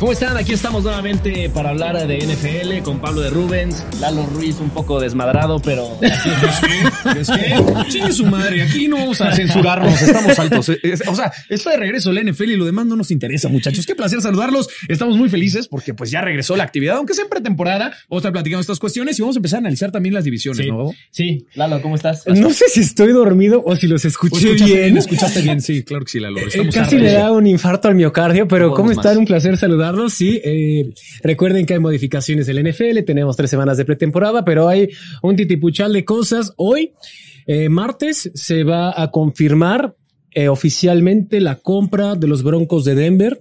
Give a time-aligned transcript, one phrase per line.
[0.00, 0.34] ¿Cómo están?
[0.38, 4.98] Aquí estamos nuevamente para hablar de NFL con Pablo de Rubens, Lalo Ruiz un poco
[4.98, 7.84] desmadrado, pero ¿Es que?
[7.90, 10.70] Chingue su madre, aquí no vamos a censurarnos, estamos altos.
[10.82, 13.84] Es- O sea, está de regreso la NFL y lo demás no nos interesa, muchachos.
[13.84, 14.68] Qué placer saludarlos.
[14.88, 17.90] Estamos muy felices porque pues ya regresó la actividad, aunque sea en pretemporada.
[18.08, 20.64] Vamos a estar platicando estas cuestiones y vamos a empezar a analizar también las divisiones,
[20.64, 20.92] sí, ¿no?
[21.10, 22.24] sí, Lalo, ¿cómo estás?
[22.26, 24.96] No sé si estoy dormido o si los ¿O escuché escuchaste bien.
[24.96, 25.60] ¿Escuchaste bien?
[25.60, 26.38] Sí, claro que sí, Lalo.
[26.38, 27.18] Eh, Estamos Casi regreso.
[27.18, 29.18] da un infarto al miocardio, pero ¿cómo están?
[29.18, 29.58] Un placer
[29.90, 30.14] saludarlos.
[30.14, 34.88] Sí, eh, recuerden que hay modificaciones del NFL, tenemos tres semanas de pretemporada, pero hay
[35.22, 36.52] un titipuchal de cosas.
[36.56, 36.92] Hoy,
[37.46, 39.94] eh, martes, se va a confirmar
[40.32, 43.38] eh, oficialmente la compra de los Broncos de Denver,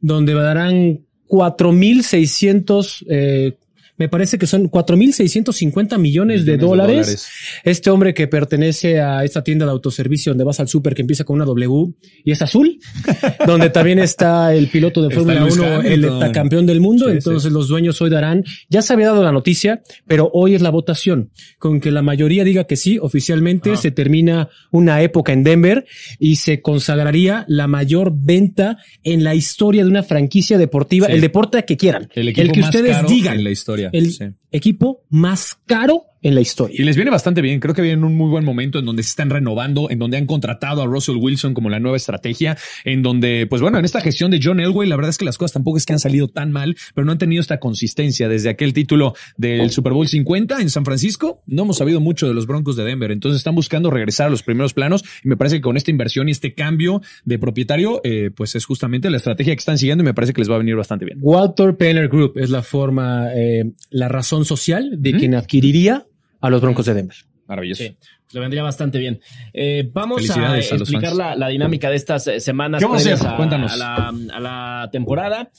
[0.00, 3.56] donde darán 4.600, eh,
[3.98, 6.96] me parece que son 4.650 millones de Millones de dólares.
[6.96, 7.28] dólares.
[7.64, 11.24] Este hombre que pertenece a esta tienda de autoservicio donde vas al súper que empieza
[11.24, 12.78] con una W y es azul,
[13.46, 17.06] donde también está el piloto de Fórmula Lewis 1, el heptacampeón del mundo.
[17.06, 17.54] Sí, Entonces sí.
[17.54, 21.30] los dueños hoy darán, ya se había dado la noticia, pero hoy es la votación.
[21.58, 25.86] Con que la mayoría diga que sí, oficialmente se termina una época en Denver
[26.18, 31.12] y se consagraría la mayor venta en la historia de una franquicia deportiva, Sí.
[31.12, 33.85] el deporte que quieran, El equipo que ustedes digan, en la historia.
[33.92, 34.24] El Sí.
[34.50, 36.74] equipo más caro en la historia.
[36.76, 37.60] Y les viene bastante bien.
[37.60, 40.16] Creo que viene en un muy buen momento en donde se están renovando, en donde
[40.16, 44.00] han contratado a Russell Wilson como la nueva estrategia, en donde, pues bueno, en esta
[44.00, 46.26] gestión de John Elway, la verdad es que las cosas tampoco es que han salido
[46.26, 50.60] tan mal, pero no han tenido esta consistencia desde aquel título del Super Bowl 50
[50.60, 51.42] en San Francisco.
[51.46, 53.12] No hemos sabido mucho de los Broncos de Denver.
[53.12, 56.28] Entonces están buscando regresar a los primeros planos y me parece que con esta inversión
[56.28, 60.06] y este cambio de propietario, eh, pues es justamente la estrategia que están siguiendo y
[60.06, 61.18] me parece que les va a venir bastante bien.
[61.22, 66.06] Walter Penner Group es la forma, eh, la razón social de quien adquiriría
[66.40, 67.16] a los Broncos de Denver.
[67.46, 67.84] Maravilloso.
[67.84, 69.20] Sí, pues le vendría bastante bien.
[69.52, 73.36] Eh, vamos a explicar la, la dinámica de estas eh, semanas ¿Qué vamos a?
[73.36, 73.72] Cuéntanos.
[73.72, 75.50] a la, a la temporada.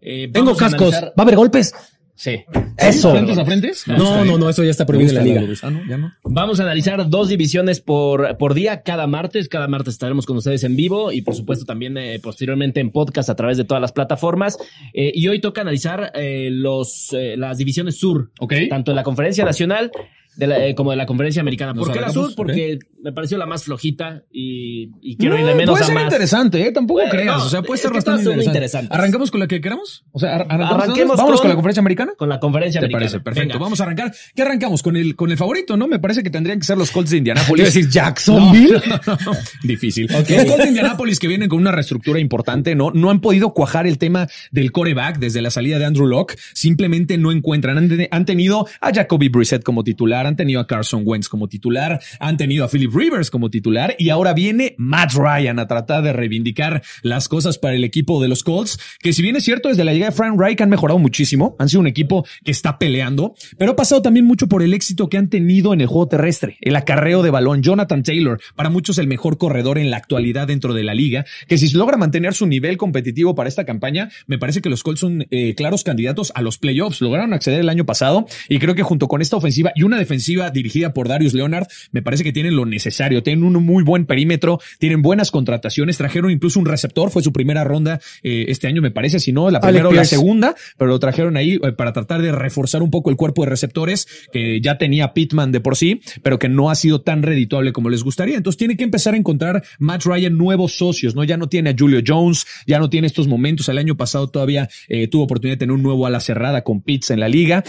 [0.00, 0.92] Eh, Tengo cascos.
[0.94, 1.72] analizar- ¿Va a haber golpes?
[2.18, 2.44] Sí.
[2.78, 3.10] Eso.
[3.12, 3.86] ¿Frentes a frentes?
[3.86, 5.54] No, no, no, eso ya está prohibido en la liga.
[5.62, 6.12] Ah, no, ya no.
[6.24, 9.48] Vamos a analizar dos divisiones por, por día cada martes.
[9.50, 13.28] Cada martes estaremos con ustedes en vivo y por supuesto también eh, posteriormente en podcast
[13.28, 14.56] a través de todas las plataformas.
[14.94, 18.54] Eh, y hoy toca analizar eh, los, eh, las divisiones sur, Ok.
[18.70, 19.90] tanto de la conferencia nacional
[20.36, 21.72] de la- eh, como de la conferencia americana.
[21.72, 22.34] ¿Nos ¿Por qué la sur?
[22.36, 25.86] Porque me pareció la más flojita y, y quiero ir de No, menos puede a
[25.86, 26.04] ser más.
[26.04, 26.72] interesante, ¿eh?
[26.72, 27.36] Tampoco Bueno, creas.
[27.38, 28.46] no, o sea, puede ser bastante interesante.
[28.50, 28.90] interesantes.
[28.98, 30.04] ¿Arrancamos con la que queramos?
[30.12, 30.82] O sea, ar- arrancamos.
[30.84, 32.12] Arranquemos Vámonos con- con la conferencia americana.
[32.16, 33.00] Con la conferencia ¿Te americana.
[33.10, 33.20] parece?
[33.20, 33.48] Perfecto.
[33.54, 33.58] Venga.
[33.64, 34.12] Vamos a arrancar.
[34.34, 34.82] ¿Qué arrancamos?
[34.82, 35.88] Con el, con el favorito, ¿no?
[35.88, 37.64] Me parece que tendrían que ser los Colts de Indianapolis.
[37.74, 38.82] decir Jacksonville.
[39.06, 39.32] No.
[39.62, 40.06] Difícil.
[40.06, 42.90] Los Colts de Indianapolis que vienen con una reestructura importante, ¿no?
[42.92, 46.36] No han podido cuajar el tema del coreback desde la salida de Andrew Locke.
[46.54, 47.78] Simplemente no encuentran.
[47.78, 52.00] Han, han tenido a Jacoby Brissett como titular, han tenido a Carson Wentz como titular,
[52.20, 56.12] han tenido a Philip Rivers como titular y ahora viene Matt Ryan a tratar de
[56.12, 59.84] reivindicar las cosas para el equipo de los Colts, que si bien es cierto, desde
[59.84, 63.34] la llegada de Frank Reich han mejorado muchísimo, han sido un equipo que está peleando,
[63.58, 66.56] pero ha pasado también mucho por el éxito que han tenido en el juego terrestre,
[66.60, 67.62] el acarreo de balón.
[67.62, 71.58] Jonathan Taylor, para muchos el mejor corredor en la actualidad dentro de la liga, que
[71.58, 75.26] si logra mantener su nivel competitivo para esta campaña, me parece que los Colts son
[75.30, 77.00] eh, claros candidatos a los playoffs.
[77.00, 80.15] Lograron acceder el año pasado y creo que junto con esta ofensiva y una defensiva
[80.50, 83.22] dirigida por Darius Leonard, me parece que tienen lo necesario.
[83.22, 87.64] Tienen un muy buen perímetro, tienen buenas contrataciones, trajeron incluso un receptor, fue su primera
[87.64, 90.98] ronda eh, este año, me parece, si no, la primera o la segunda, pero lo
[90.98, 94.78] trajeron ahí eh, para tratar de reforzar un poco el cuerpo de receptores que ya
[94.78, 98.36] tenía Pittman de por sí, pero que no ha sido tan redituable como les gustaría.
[98.36, 101.24] Entonces tiene que empezar a encontrar Matt Ryan nuevos socios, ¿no?
[101.24, 103.68] Ya no tiene a Julio Jones, ya no tiene estos momentos.
[103.68, 107.10] El año pasado todavía eh, tuvo oportunidad de tener un nuevo ala cerrada con Pitts
[107.10, 107.62] en la liga.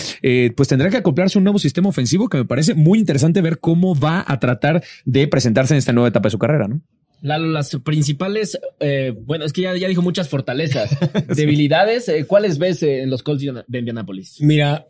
[0.55, 3.95] Pues tendrá que acoplarse un nuevo sistema ofensivo que me parece muy interesante ver cómo
[3.95, 6.81] va a tratar de presentarse en esta nueva etapa de su carrera, ¿no?
[7.21, 10.95] Lalo, las principales, eh, bueno, es que ya, ya dijo muchas fortalezas,
[11.35, 14.39] debilidades, eh, ¿cuáles ves eh, en los Colts de Indianapolis?
[14.39, 14.85] Mira,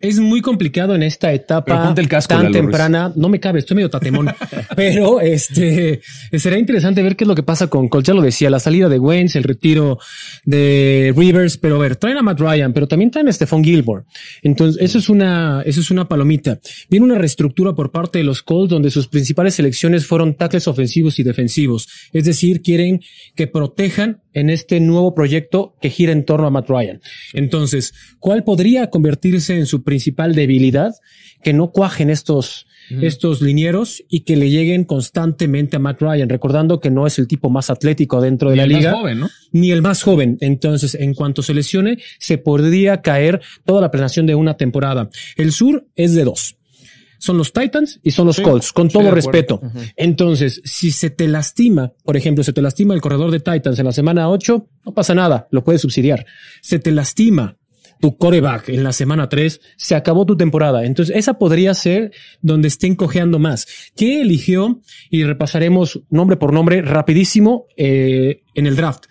[0.00, 2.62] es muy complicado en esta etapa ponte el casco, tan Lalo Ruiz.
[2.62, 3.12] temprana.
[3.16, 4.28] No me cabe, estoy medio tatemón.
[4.76, 6.00] pero este
[6.32, 8.08] será interesante ver qué es lo que pasa con Colts.
[8.08, 9.98] Ya lo decía, la salida de Wentz, el retiro
[10.44, 14.04] de Rivers, pero a ver, traen a Matt Ryan, pero también traen a Stephon Gilmore.
[14.42, 16.58] Entonces, eso es una, eso es una palomita.
[16.88, 21.18] Viene una reestructura por parte de los Colts donde sus principales selecciones fueron tackles ofensivos
[21.18, 21.88] y defensivos.
[22.12, 23.00] Es decir, quieren
[23.34, 27.00] que protejan en este nuevo proyecto que gira en torno a Matt Ryan.
[27.32, 30.94] Entonces, ¿cuál podría convertirse en su principal debilidad?
[31.42, 36.80] Que no cuajen estos, estos linieros y que le lleguen constantemente a Matt Ryan, recordando
[36.80, 38.92] que no es el tipo más atlético dentro de la el liga.
[38.92, 39.30] Más joven, ¿no?
[39.52, 40.38] Ni el más joven.
[40.40, 45.08] Entonces, en cuanto se lesione, se podría caer toda la planeación de una temporada.
[45.36, 46.56] El sur es de dos
[47.20, 49.60] son los Titans y son los Colts, con todo respeto.
[49.94, 53.84] Entonces, si se te lastima, por ejemplo, se te lastima el corredor de Titans en
[53.84, 56.24] la semana 8, no pasa nada, lo puedes subsidiar.
[56.62, 57.58] Se te lastima
[58.00, 60.86] tu coreback en la semana 3, se acabó tu temporada.
[60.86, 63.66] Entonces, esa podría ser donde estén cojeando más.
[63.94, 64.80] ¿Qué eligió?
[65.10, 69.04] Y repasaremos nombre por nombre rapidísimo eh, en el draft.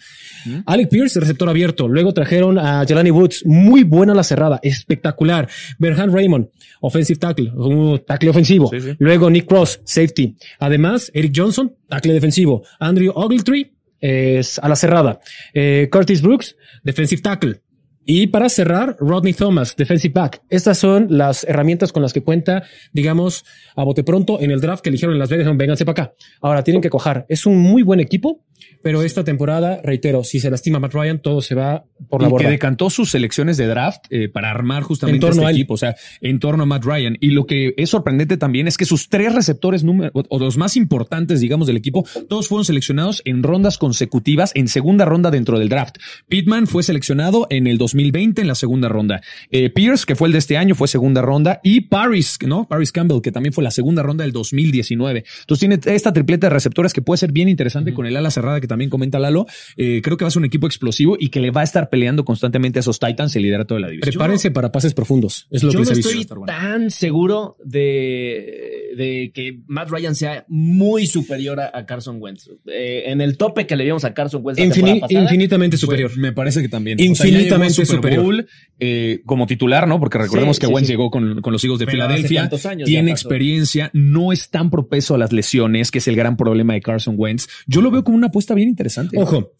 [0.65, 1.87] Alec Pierce, receptor abierto.
[1.87, 5.47] Luego trajeron a Jelani Woods, muy buena la cerrada, espectacular.
[5.77, 6.49] Berhan Raymond,
[6.81, 8.71] offensive tackle, un tackle ofensivo.
[8.99, 10.35] Luego Nick Cross, safety.
[10.59, 12.63] Además, Eric Johnson, tackle defensivo.
[12.79, 15.19] Andrew Ogletree, es a la cerrada.
[15.53, 17.61] Eh, Curtis Brooks, defensive tackle.
[18.05, 20.41] Y para cerrar, Rodney Thomas, defensive back.
[20.49, 24.81] Estas son las herramientas con las que cuenta, digamos, a bote pronto en el draft
[24.81, 25.55] que eligieron en Las Vegas.
[25.55, 26.13] Vénganse para acá.
[26.41, 27.25] Ahora tienen que cojar.
[27.29, 28.43] Es un muy buen equipo,
[28.81, 32.31] pero esta temporada, reitero, si se lastima Matt Ryan, todo se va por la y
[32.31, 32.45] borda.
[32.45, 35.73] que decantó sus selecciones de draft eh, para armar justamente En torno este a equipo,
[35.73, 37.17] o sea, en torno a Matt Ryan.
[37.19, 40.77] Y lo que es sorprendente también es que sus tres receptores número, o, los más
[40.77, 45.69] importantes, digamos, del equipo, todos fueron seleccionados en rondas consecutivas, en segunda ronda dentro del
[45.69, 45.97] draft.
[46.27, 49.21] Pittman fue seleccionado en el 2020 en la segunda ronda.
[49.51, 51.59] Eh, Pierce, que fue el de este año, fue segunda ronda.
[51.63, 52.67] Y Paris, ¿no?
[52.67, 55.23] Paris Campbell, que también fue la segunda ronda del 2019.
[55.41, 58.61] Entonces tiene esta tripleta de receptores que puede ser bien interesante con el ala cerrada
[58.61, 59.45] que también comenta Lalo.
[59.77, 61.89] Eh, creo que va a ser un equipo explosivo y que le va a estar
[61.89, 64.11] peleando constantemente a esos Titans el liderato de la división.
[64.13, 65.47] Prepárense para pases profundos.
[65.51, 70.45] Es lo Yo que no les estoy tan seguro de, de que Matt Ryan sea
[70.47, 72.49] muy superior a, a Carson Wentz.
[72.67, 76.17] Eh, en el tope que le dimos a Carson Wentz infinitamente Fue- superior.
[76.17, 76.99] me parece que también.
[76.99, 78.19] Infinitamente Super.
[78.19, 78.47] Bowl,
[78.79, 79.99] eh, como titular, ¿no?
[79.99, 80.93] Porque recordemos Sí, que sí, Wentz sí.
[80.93, 82.49] llegó con, con los Eagles de Pero Filadelfia.
[82.85, 86.81] Tiene experiencia, no es tan propenso a las lesiones, que es el gran problema de
[86.81, 87.47] Carson Wentz.
[87.67, 89.17] Yo lo veo como una apuesta bien interesante.
[89.19, 89.53] Ojo,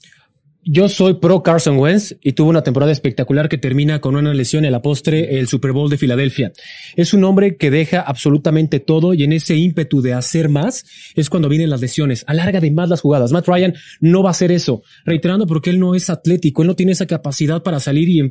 [0.63, 4.65] yo soy pro Carson Wentz y tuvo una temporada espectacular que termina con una lesión
[4.65, 6.51] en la postre el Super Bowl de Filadelfia.
[6.95, 10.85] Es un hombre que deja absolutamente todo y en ese ímpetu de hacer más
[11.15, 12.25] es cuando vienen las lesiones.
[12.27, 13.31] Alarga de más las jugadas.
[13.31, 16.75] Matt Ryan no va a hacer eso, reiterando porque él no es atlético, él no
[16.75, 18.29] tiene esa capacidad para salir y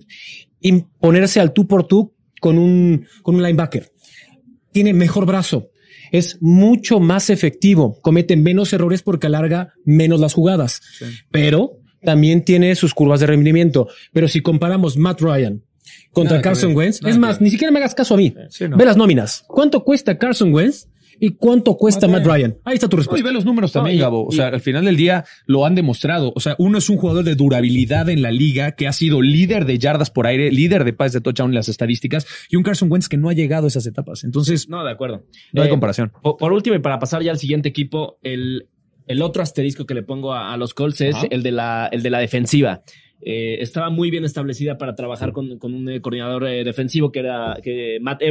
[0.60, 3.90] imponerse al tú por tú con un, con un linebacker.
[4.70, 5.70] Tiene mejor brazo.
[6.12, 7.98] Es mucho más efectivo.
[8.00, 10.80] Comete menos errores porque alarga menos las jugadas.
[11.30, 13.88] Pero también tiene sus curvas de rendimiento.
[14.12, 15.62] Pero si comparamos Matt Ryan
[16.12, 16.76] contra Nada Carson ver.
[16.78, 18.34] Wentz, Nada es que más, ni siquiera me hagas caso a mí.
[18.50, 18.76] Sí, no.
[18.76, 19.44] Ve las nóminas.
[19.48, 20.86] ¿Cuánto cuesta Carson Wentz
[21.20, 22.58] y cuánto cuesta Matt Matt Ryan?
[22.64, 23.26] Ahí está tu No, y respuesta.
[23.26, 24.26] ve los números también, No, y- Gabo.
[24.26, 26.32] O y- sea, al final del día lo han demostrado.
[26.36, 29.64] O sea, uno es un jugador de durabilidad en la liga que ha sido líder
[29.64, 32.90] de yardas por aire, líder de pases de touchdown en las estadísticas y un Carson
[32.92, 34.24] Wentz que no ha llegado a esas etapas.
[34.24, 35.24] Entonces, No, de acuerdo.
[35.52, 36.12] no hay Eh, comparación.
[36.22, 38.68] Por, por último, y para pasar ya al siguiente equipo, el,
[39.08, 42.02] el otro asterisco que le pongo a, a los Colts es el de la, el
[42.02, 42.82] de la defensiva.
[43.20, 47.18] Eh, estaba muy bien establecida para trabajar con, con un eh, coordinador eh, defensivo que
[47.20, 48.22] era que Matt.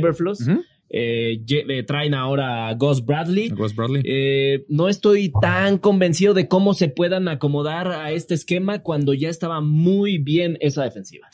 [0.90, 3.50] Eh, lle- eh, traen ahora a Gus Bradley.
[3.50, 4.02] Ross Bradley.
[4.06, 9.28] Eh, no estoy tan convencido de cómo se puedan acomodar a este esquema cuando ya
[9.30, 11.28] estaba muy bien esa defensiva.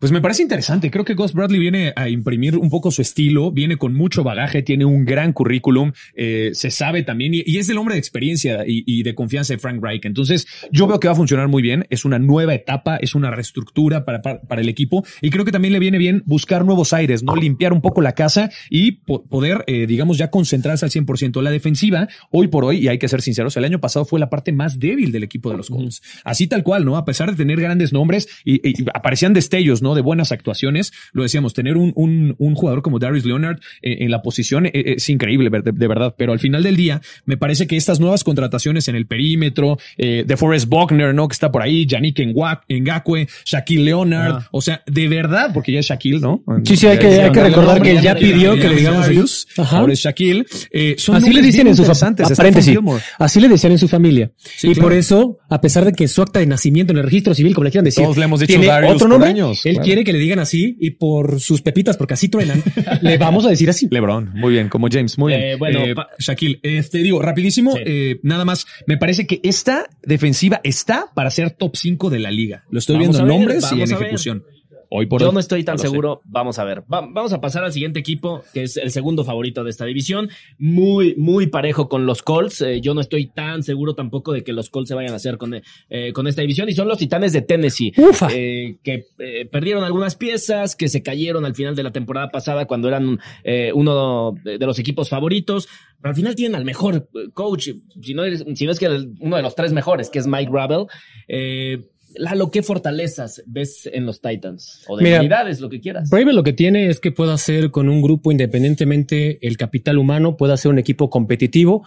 [0.00, 0.90] Pues me parece interesante.
[0.90, 4.62] Creo que Gus Bradley viene a imprimir un poco su estilo, viene con mucho bagaje,
[4.62, 8.64] tiene un gran currículum, eh, se sabe también y, y es el hombre de experiencia
[8.66, 10.06] y, y de confianza de Frank Reich.
[10.06, 11.86] Entonces, yo veo que va a funcionar muy bien.
[11.90, 15.52] Es una nueva etapa, es una reestructura para, para, para el equipo y creo que
[15.52, 19.24] también le viene bien buscar nuevos aires, no limpiar un poco la casa y po-
[19.26, 21.42] poder, eh, digamos, ya concentrarse al 100%.
[21.42, 24.30] La defensiva, hoy por hoy, y hay que ser sinceros, el año pasado fue la
[24.30, 26.00] parte más débil del equipo de los Colts.
[26.24, 26.96] Así tal cual, ¿no?
[26.96, 29.89] A pesar de tener grandes nombres y, y aparecían destellos, ¿no?
[29.94, 30.92] De buenas actuaciones.
[31.12, 34.72] Lo decíamos, tener un, un, un jugador como Darius Leonard eh, en la posición eh,
[34.74, 36.14] es increíble, de, de verdad.
[36.16, 40.24] Pero al final del día, me parece que estas nuevas contrataciones en el perímetro, eh,
[40.26, 41.28] de Forrest Buckner, ¿no?
[41.28, 42.20] Que está por ahí, Yannick
[42.68, 44.32] Ngakwe, Shaquille Leonard.
[44.42, 44.48] Ah.
[44.52, 46.42] O sea, de verdad, porque ya es Shaquille, ¿no?
[46.64, 49.00] Sí, sí, hay que- hay que recordar que ya pidió que le digamos.
[49.06, 49.48] Darius.
[49.56, 50.44] Ahora es Shaquille.
[50.70, 52.26] Eh, son Así le dicen en su interesantes.
[52.26, 52.60] familia.
[52.62, 53.10] Stephon Paréntesis.
[53.18, 54.30] Así le decían en su familia.
[54.38, 54.88] Sí, y claro.
[54.88, 57.64] por eso, a pesar de que su acta de nacimiento en el registro civil, como
[57.64, 59.86] le quieran decir, Todos le hemos dicho Darius otro nombre, años, él claro.
[59.86, 62.62] quiere que le digan así y por sus pepitas, porque así truenan,
[63.02, 63.88] le vamos a decir así.
[63.90, 65.42] LeBron, muy bien, como James, muy bien.
[65.44, 67.82] Eh, bueno, Eh, Shaquille, este digo, rapidísimo, Sí.
[67.84, 72.30] eh, nada más, me parece que esta defensiva está para ser top 5 de la
[72.30, 72.64] liga.
[72.70, 74.42] Lo estoy Vamos viendo en ver, nombres y en ver.
[74.92, 75.86] Hoy por Yo hoy, no estoy tan sé.
[75.86, 76.20] seguro.
[76.24, 76.80] Vamos a ver.
[76.92, 80.30] Va- vamos a pasar al siguiente equipo, que es el segundo favorito de esta división.
[80.58, 82.60] Muy, muy parejo con los Colts.
[82.62, 85.38] Eh, yo no estoy tan seguro tampoco de que los Colts se vayan a hacer
[85.38, 86.68] con, eh, con esta división.
[86.68, 87.92] Y son los Titanes de Tennessee.
[87.96, 88.28] Ufa.
[88.34, 92.66] eh, que eh, perdieron algunas piezas, que se cayeron al final de la temporada pasada
[92.66, 95.68] cuando eran eh, uno de, los equipos favoritos.
[96.02, 97.68] Pero al final tienen al mejor eh, coach,
[98.02, 100.26] si no, eres- si no es que el- uno de los tres mejores, que es
[100.26, 100.86] Mike Ravel.
[101.28, 101.78] Eh,
[102.16, 104.84] Lalo, ¿qué fortalezas ves en los Titans?
[104.88, 106.10] O debilidades, lo que quieras.
[106.10, 110.36] Bravel lo que tiene es que puede hacer con un grupo independientemente el capital humano,
[110.36, 111.86] puede hacer un equipo competitivo,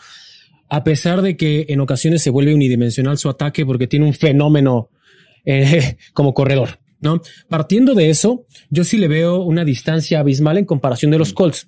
[0.70, 4.90] a pesar de que en ocasiones se vuelve unidimensional su ataque porque tiene un fenómeno
[5.46, 7.22] eh, como corredor, ¿no?
[7.50, 11.68] Partiendo de eso, yo sí le veo una distancia abismal en comparación de los Colts.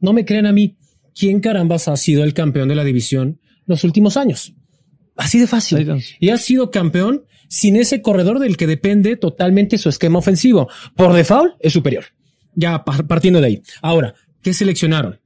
[0.00, 0.76] No me crean a mí,
[1.18, 4.54] ¿quién carambas ha sido el campeón de la división los últimos años?
[5.16, 6.02] Así de fácil.
[6.18, 10.68] Y ha sido campeón sin ese corredor del que depende totalmente su esquema ofensivo.
[10.96, 12.04] Por default es superior.
[12.56, 13.62] Ya par- partiendo de ahí.
[13.80, 15.20] Ahora, ¿qué seleccionaron?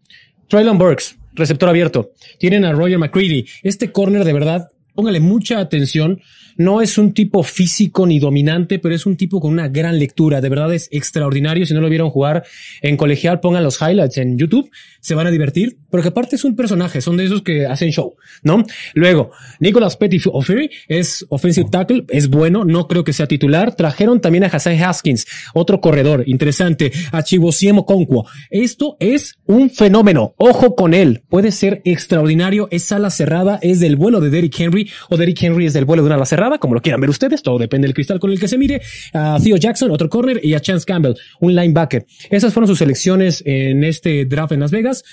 [0.48, 2.10] Traylon Burks, receptor abierto.
[2.38, 3.46] Tienen a Roger McCready.
[3.62, 6.20] Este corner de verdad, póngale mucha atención.
[6.58, 10.40] No es un tipo físico ni dominante, pero es un tipo con una gran lectura.
[10.42, 11.64] De verdad es extraordinario.
[11.64, 12.44] Si no lo vieron jugar
[12.82, 14.68] en colegial, pongan los highlights en YouTube.
[15.00, 17.00] Se van a divertir, porque aparte es un personaje.
[17.00, 18.64] Son de esos que hacen show, ¿no?
[18.94, 19.30] Luego,
[19.60, 22.64] Nicholas Petty O'Ferry es offensive tackle, es bueno.
[22.64, 23.74] No creo que sea titular.
[23.74, 28.26] Trajeron también a Hassan Haskins, otro corredor interesante, a Chibosiemo Conquo.
[28.50, 30.34] Esto es un fenómeno.
[30.36, 31.22] Ojo con él.
[31.28, 32.68] Puede ser extraordinario.
[32.70, 36.02] Es ala cerrada, es del vuelo de Derrick Henry o Derrick Henry es del vuelo
[36.02, 37.42] de una ala cerrada, como lo quieran ver ustedes.
[37.42, 38.80] Todo depende del cristal con el que se mire.
[39.12, 42.06] A Theo Jackson, otro corner, y a Chance Campbell, un linebacker.
[42.30, 45.04] Esas fueron sus selecciones en este draft en Las Vegas.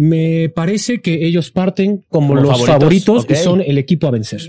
[0.00, 3.26] Me parece que ellos parten como, Como los favoritos.
[3.28, 4.40] y son el equipo a vencer.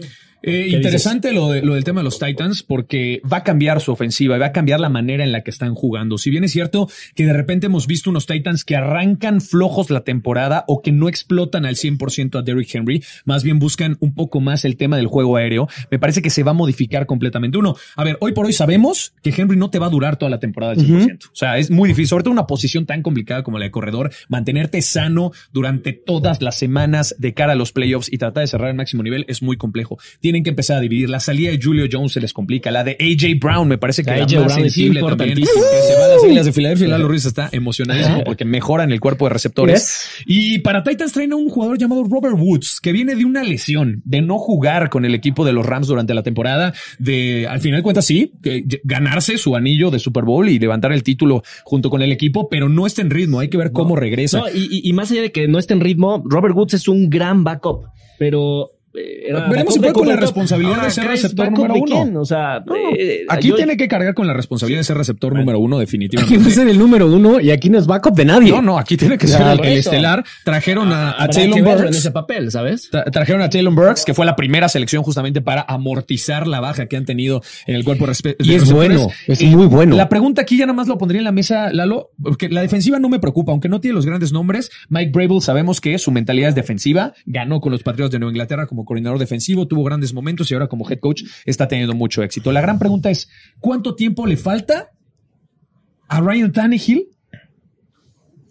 [0.44, 3.80] Eh, ¿Qué interesante lo, de- lo del tema de los Titans porque va a cambiar
[3.82, 6.18] su ofensiva y va a cambiar la manera en la que están jugando.
[6.18, 10.02] Si bien es cierto que de repente hemos visto unos Titans que arrancan flojos la
[10.02, 14.40] temporada o que no explotan al 100% a Derrick Henry, más bien buscan un poco
[14.42, 17.58] más el tema del juego aéreo, me parece que se va a modificar completamente.
[17.58, 20.30] Uno, a ver, hoy por hoy sabemos que Henry no te va a durar toda
[20.32, 21.26] la temporada al 100%.
[21.28, 24.12] O sea, es muy difícil, sobre todo una posición tan complicada como la de corredor,
[24.28, 28.70] mantenerte sano durante todas las semanas de cara a los playoffs y tratar de cerrar
[28.70, 30.00] el máximo nivel es muy complejo.
[30.32, 31.10] Tienen que empezar a dividir.
[31.10, 32.72] La salida de Julio Jones se les complica.
[32.72, 35.36] La de AJ Brown me parece que La más Brown es sensible también.
[35.40, 35.46] Que
[35.94, 36.88] se va a las Águilas de Filadelfia.
[36.88, 40.08] Lalo Ruiz está emocionadísimo porque mejoran el cuerpo de receptores.
[40.26, 44.02] Y para Titans traen a un jugador llamado Robert Woods, que viene de una lesión,
[44.06, 47.80] de no jugar con el equipo de los Rams durante la temporada, de al final
[47.80, 48.32] de cuentas sí,
[48.84, 52.70] ganarse su anillo de Super Bowl y levantar el título junto con el equipo, pero
[52.70, 53.40] no está en ritmo.
[53.42, 54.40] Hay que ver cómo regresa.
[54.40, 56.88] No, y, y- y más allá de que no esté en ritmo, Robert Woods es
[56.88, 57.86] un gran backup,
[58.18, 58.72] pero.
[58.94, 61.52] Eh, era Veremos si de puede con la responsabilidad Ahora de ser acá es receptor
[61.52, 61.86] número uno.
[61.86, 62.18] quién?
[62.18, 62.64] O sea,
[62.98, 65.82] eh, Aquí yo- tiene que cargar con la responsabilidad de ser receptor número uno, Aquí
[65.86, 66.38] definitivamente.
[66.40, 68.52] va a ser el número uno y aquí no es backup de nadie.
[68.52, 70.24] No, no, aquí tiene que Ya, ser el, estelar.
[70.44, 71.98] Trajeron a, a habrá Taylor que verlo en Burks.
[71.98, 72.92] ese papel, ¿sabes?
[72.92, 76.86] Tra- Trajeron a Taylor Burks, que fue la primera selección justamente para amortizar la baja
[76.88, 78.74] que han tenido en el cuerpo de Y es receptores.
[78.74, 79.96] bueno, es Y muy bueno.
[79.96, 83.00] La pregunta aquí ya nada más lo pondría en la mesa, Lalo, porque la defensiva
[83.00, 84.70] no me preocupa, aunque no tiene los grandes nombres.
[84.90, 88.68] Mike Brable sabemos que su mentalidad es defensiva, ganó con los Patriots de Nueva Inglaterra
[88.68, 92.52] como coordinador defensivo, tuvo grandes momentos y ahora como head coach está teniendo mucho éxito.
[92.52, 94.92] La gran pregunta es, ¿cuánto tiempo le falta
[96.08, 97.08] a Ryan Tannehill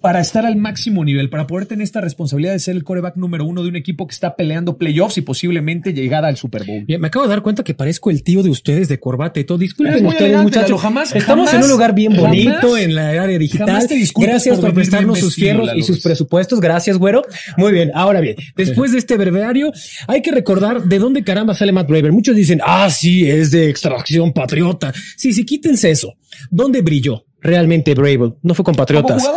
[0.01, 3.45] para estar al máximo nivel, para poder tener esta responsabilidad de ser el coreback número
[3.45, 6.85] uno de un equipo que está peleando playoffs y posiblemente llegada al Super Bowl.
[6.87, 9.45] Bien, me acabo de dar cuenta que parezco el tío de ustedes de corbata y
[9.45, 9.59] todo.
[9.59, 10.81] Disculpen ustedes, muchachos.
[10.81, 13.87] Jamás- Estamos jamás- en un lugar bien jamás- bonito en la área digital.
[13.87, 16.61] te Gracias por prestarnos sus fierros y sus presupuestos.
[16.61, 17.23] Gracias, güero.
[17.57, 17.91] Muy bien.
[17.95, 19.73] Ahora bien, después de este breviario,
[20.07, 22.13] hay que recordar de dónde caramba sale Matt Braver.
[22.13, 24.93] Muchos dicen, ah, sí, es de extracción patriota.
[25.17, 26.15] Sí, sí, quítense eso.
[26.51, 28.35] ¿Dónde brilló realmente Bravel?
[28.43, 29.29] No fue con patriotas.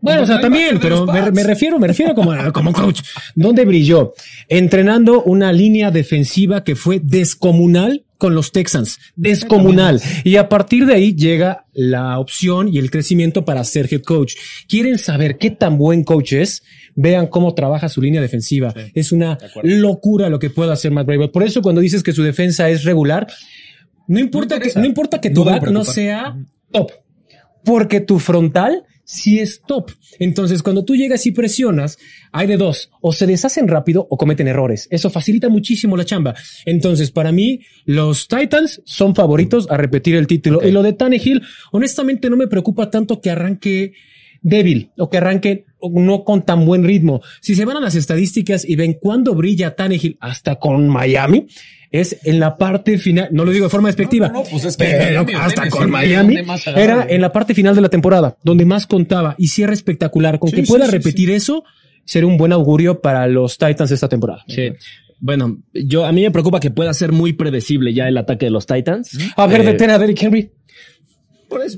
[0.00, 3.02] Bueno, o sea, también, pero me, refiero, me refiero como, como coach.
[3.34, 4.14] ¿Dónde brilló?
[4.48, 8.98] Entrenando una línea defensiva que fue descomunal con los Texans.
[9.16, 10.00] Descomunal.
[10.24, 14.34] Y a partir de ahí llega la opción y el crecimiento para ser head coach.
[14.68, 16.62] ¿Quieren saber qué tan buen coach es?
[16.94, 18.74] Vean cómo trabaja su línea defensiva.
[18.94, 21.30] Es una locura lo que puede hacer Matt Bravel.
[21.30, 23.26] Por eso cuando dices que su defensa es regular,
[24.06, 26.36] no importa, que, no importa que tu back no sea
[26.70, 26.90] top
[27.64, 29.90] porque tu frontal sí es top.
[30.18, 31.98] Entonces, cuando tú llegas y presionas,
[32.32, 34.86] hay de dos, o se deshacen rápido o cometen errores.
[34.90, 36.34] Eso facilita muchísimo la chamba.
[36.64, 40.66] Entonces, para mí, los Titans son favoritos a repetir el título.
[40.66, 43.94] Y lo de Tannehill, honestamente, no me preocupa tanto que arranque
[44.42, 47.22] débil o que arranque no con tan buen ritmo.
[47.40, 51.46] Si se van a las estadísticas y ven cuándo brilla Tannehill hasta con Miami,
[51.90, 54.76] es en la parte final, no lo digo de forma despectiva, No, no, pues es
[54.76, 56.36] que pero Miami, hasta con ¿de Miami
[56.76, 60.38] era en la parte final de la temporada, donde más contaba y cierra espectacular.
[60.38, 61.64] Con Sí, que sí, pueda sí, repetir eso,
[62.04, 64.44] será un buen augurio para los Titans esta temporada.
[64.46, 64.70] Sí.
[65.18, 68.50] Bueno, yo a mí me preocupa que pueda ser muy predecible ya el ataque de
[68.50, 69.18] los Titans.
[69.36, 70.50] A ver, Eh, detén a Derrick Henry.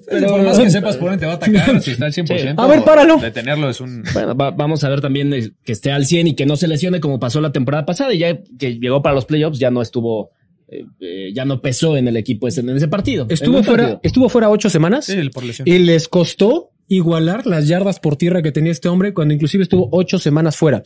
[0.08, 2.54] Pero por más que sepas por dónde te va a atacar, si está al 100%.
[2.56, 3.16] A ver, páralo.
[3.18, 4.02] Detenerlo es un...
[4.12, 7.00] Bueno, va- vamos a ver también que esté al 100 y que no se lesione
[7.00, 10.30] como pasó la temporada pasada y ya que llegó para los playoffs ya no estuvo,
[10.68, 13.26] eh, eh, ya no pesó en el equipo ese, en ese partido.
[13.28, 14.00] Estuvo fuera, partido.
[14.02, 15.66] estuvo fuera ocho semanas Sí, por lesión.
[15.68, 19.88] y les costó igualar las yardas por tierra que tenía este hombre cuando inclusive estuvo
[19.92, 20.82] ocho semanas fuera.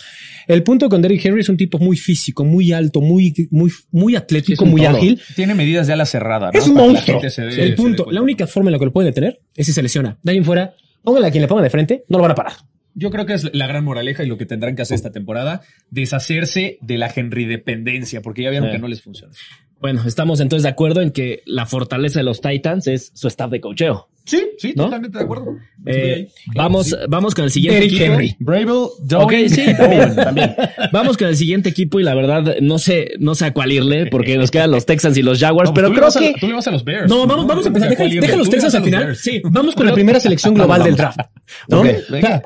[0.47, 4.17] El punto con Derrick Henry es un tipo muy físico, muy alto, muy, muy, muy
[4.17, 4.97] atlético, muy todo.
[4.97, 5.21] ágil.
[5.35, 6.51] Tiene medidas de ala cerrada.
[6.53, 6.59] ¿no?
[6.59, 7.21] Es un Para monstruo.
[7.21, 9.83] dé- El punto, la única forma en la que lo pueden detener es si se
[9.83, 10.19] lesiona.
[10.23, 12.35] De ahí en fuera, póngale a quien le ponga de frente, no lo van a
[12.35, 12.53] parar.
[12.99, 15.61] Yo creo que es la gran moraleja y lo que tendrán que hacer esta temporada,
[15.91, 18.73] deshacerse de la Henry dependencia, porque ya vieron Sí.
[18.77, 19.33] que no les funciona.
[19.81, 23.51] Bueno, estamos entonces de acuerdo en que la fortaleza de los Titans es su staff
[23.51, 24.09] de cocheo.
[24.25, 24.85] Sí, sí, ¿No?
[24.87, 25.57] totalmente de acuerdo.
[25.85, 28.13] Eh, vamos, vamos con el siguiente Derrick equipo.
[28.15, 28.37] Henry.
[28.41, 28.69] Bravel,
[29.15, 30.57] Ok, sí, también, también.
[30.93, 34.07] Vamos con el siguiente equipo y la verdad no sé, no sé a cuál irle
[34.07, 36.73] porque nos quedan los Texans y los Jaguars, pero creo que tú le vas a
[36.73, 37.09] los Bears.
[37.09, 37.89] No, vamos, vamos a empezar.
[37.91, 39.15] Deja, deja los Texans al final.
[39.15, 39.41] Sí.
[39.45, 41.21] Vamos con la primera selección global del draft.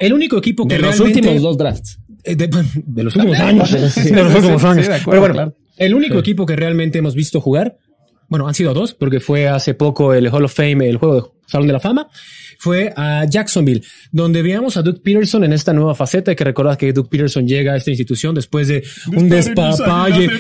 [0.01, 1.99] el único equipo que de los últimos dos drafts.
[2.25, 3.71] Eh, De, de los últimos años.
[3.71, 4.87] De los últimos años.
[5.07, 5.57] Pero bueno, claro.
[5.81, 7.79] El único equipo que realmente hemos visto jugar,
[8.29, 11.23] bueno, han sido dos, porque fue hace poco el Hall of Fame, el juego de
[11.47, 12.09] Salón de la Fama,
[12.59, 13.83] fue a Jacksonville,
[14.13, 16.31] donde veamos a Doug Peterson en esta nueva faceta.
[16.31, 18.85] Hay que recordar que Doug Peterson llega a esta institución después de
[19.17, 20.31] un despapalle,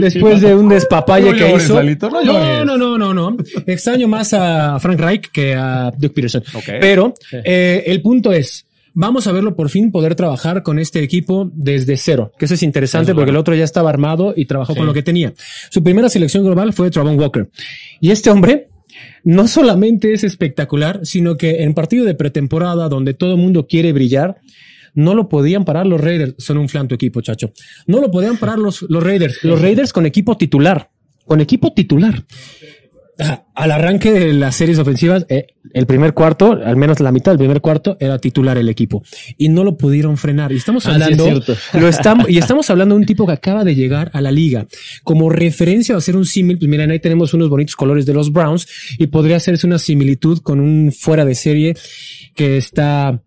[0.00, 1.80] después de un despapalle que hizo.
[1.82, 3.36] No no, no, no, no.
[3.66, 6.42] Extraño más a Frank Reich que a Doug Peterson.
[6.80, 8.64] Pero eh, el punto es,
[8.98, 12.64] vamos a verlo por fin poder trabajar con este equipo desde cero, que eso es
[12.64, 15.32] interesante porque el otro ya estaba armado y trabajó con lo que tenía.
[15.70, 17.48] Su primera selección global fue Travon Walker.
[18.00, 18.70] Y este hombre
[19.22, 23.92] no solamente es espectacular, sino que en partido de pretemporada donde todo el mundo quiere
[23.92, 24.38] brillar,
[24.94, 26.34] no lo podían parar los Raiders.
[26.38, 27.52] Son un flanto equipo, chacho.
[27.86, 29.44] No lo podían parar los, los Raiders.
[29.44, 30.90] Los Raiders con equipo titular.
[31.24, 32.24] Con equipo titular.
[33.20, 37.32] Ah, Al arranque de las series ofensivas, eh, el primer cuarto, al menos la mitad
[37.32, 39.02] del primer cuarto, era titular el equipo.
[39.36, 40.52] Y no lo pudieron frenar.
[40.52, 41.56] Y estamos Ah, sí, es hablando, cierto.
[41.80, 44.66] lo estamos, y estamos hablando de un tipo que acaba de llegar a la liga.
[45.02, 48.32] Como referencia a hacer un símil, pues miren, ahí tenemos unos bonitos colores de los
[48.32, 51.74] Browns y podría hacerse una similitud con un fuera de serie
[52.36, 53.20] que está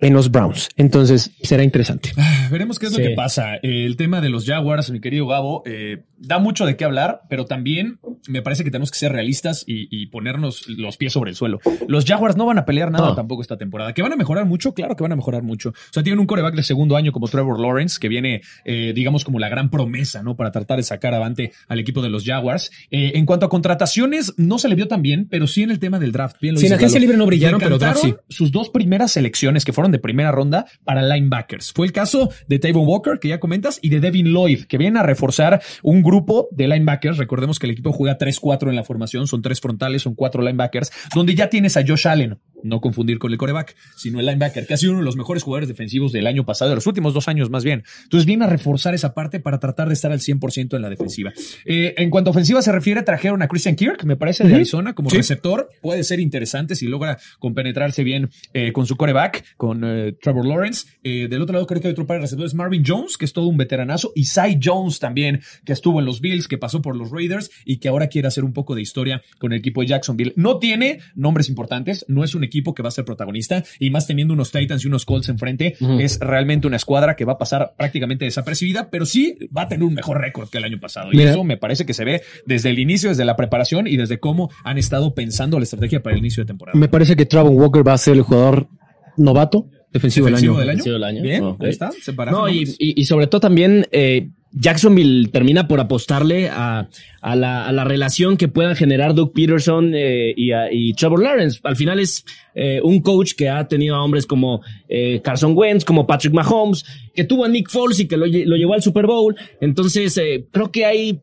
[0.00, 0.68] en los Browns.
[0.76, 2.12] Entonces será interesante.
[2.50, 3.02] Veremos qué es Sí.
[3.02, 3.56] lo que pasa.
[3.62, 7.44] El tema de los Jaguars, mi querido Gabo, eh, da mucho de qué hablar, pero
[7.44, 11.36] también me parece que tenemos que ser realistas y, y ponernos los pies sobre el
[11.36, 11.60] suelo.
[11.86, 13.14] Los Jaguars no van a pelear nada No.
[13.14, 13.92] tampoco esta temporada.
[13.92, 14.74] ¿Que van a mejorar mucho?
[14.74, 15.70] Claro que van a mejorar mucho.
[15.70, 19.24] O sea, tienen un coreback de segundo año como Trevor Lawrence, que viene, eh, digamos,
[19.24, 20.36] como la gran promesa, ¿no?
[20.36, 22.70] Para tratar de sacar avante al equipo de los Jaguars.
[22.90, 25.78] Eh, en cuanto a contrataciones, no se le vio tan bien, pero sí en el
[25.78, 26.36] tema del draft.
[26.40, 29.64] Bien lo Sí, en agencia libre no brillaron, pero draft Decantaron sus dos primeras selecciones
[29.64, 31.72] que fueron de primera ronda para linebackers.
[31.72, 34.96] Fue el caso de Tavon Walker, que ya comentas, y de Devin Lloyd, que vienen
[34.96, 37.18] a reforzar un grupo de linebackers.
[37.18, 40.92] Recordemos que el equipo juega 3-4 en la formación, son tres frontales, son cuatro linebackers,
[41.14, 44.74] donde ya tienes a Josh Allen, no confundir con el coreback, sino el linebacker, que
[44.74, 47.28] ha sido uno de los mejores jugadores defensivos del año pasado, de los últimos dos
[47.28, 47.84] años más bien.
[48.04, 51.32] Entonces viene a reforzar esa parte para tratar de estar al 100% en la defensiva.
[51.64, 54.94] Eh, en cuanto a ofensiva se refiere, trajeron a Christian Kirk, me parece, de Arizona,
[54.94, 55.68] como receptor.
[55.80, 60.86] Puede ser interesante si logra compenetrarse bien eh, con su coreback, con eh, Trevor Lawrence.
[61.02, 63.46] Del otro lado creo que hay otro par de receptores, Marvin Jones, que es todo
[63.46, 67.10] un veteranazo, y Cy Jones también, que estuvo en los Bills, que pasó por los
[67.10, 70.32] Raiders y que ahora quiere hacer un poco de historia con el equipo de Jacksonville.
[70.36, 74.06] No tiene nombres importantes, no es un equipo que va a ser protagonista, y más
[74.06, 77.74] teniendo unos Titans y unos Colts enfrente, es realmente una escuadra que va a pasar
[77.78, 81.10] prácticamente desapercibida, pero sí va a tener un mejor récord que el año pasado.
[81.12, 84.18] Y eso me parece que se ve desde el inicio, desde la preparación y desde
[84.18, 86.78] cómo han estado pensando la estrategia para el inicio de temporada.
[86.78, 88.68] Me parece que Travon Walker va a ser el jugador
[89.16, 90.68] novato defensivo, Defensivo del año.
[90.68, 90.76] del año.
[90.76, 91.22] Defensivo del año.
[91.22, 92.38] Bien, ahí está, separado.
[92.42, 96.88] No, y, y- y sobre todo también eh, Jacksonville termina por apostarle a,
[97.22, 101.60] la, a la relación que puedan generar Doug Peterson eh, y, Trevor Lawrence.
[101.62, 105.84] Al final es eh, un coach que ha tenido a hombres como eh, Carson Wentz,
[105.84, 108.82] como Patrick Mahomes, que tuvo a Nick Foles y que lo, lle- lo llevó al
[108.82, 109.36] Super Bowl.
[109.60, 111.20] Entonces, creo que hay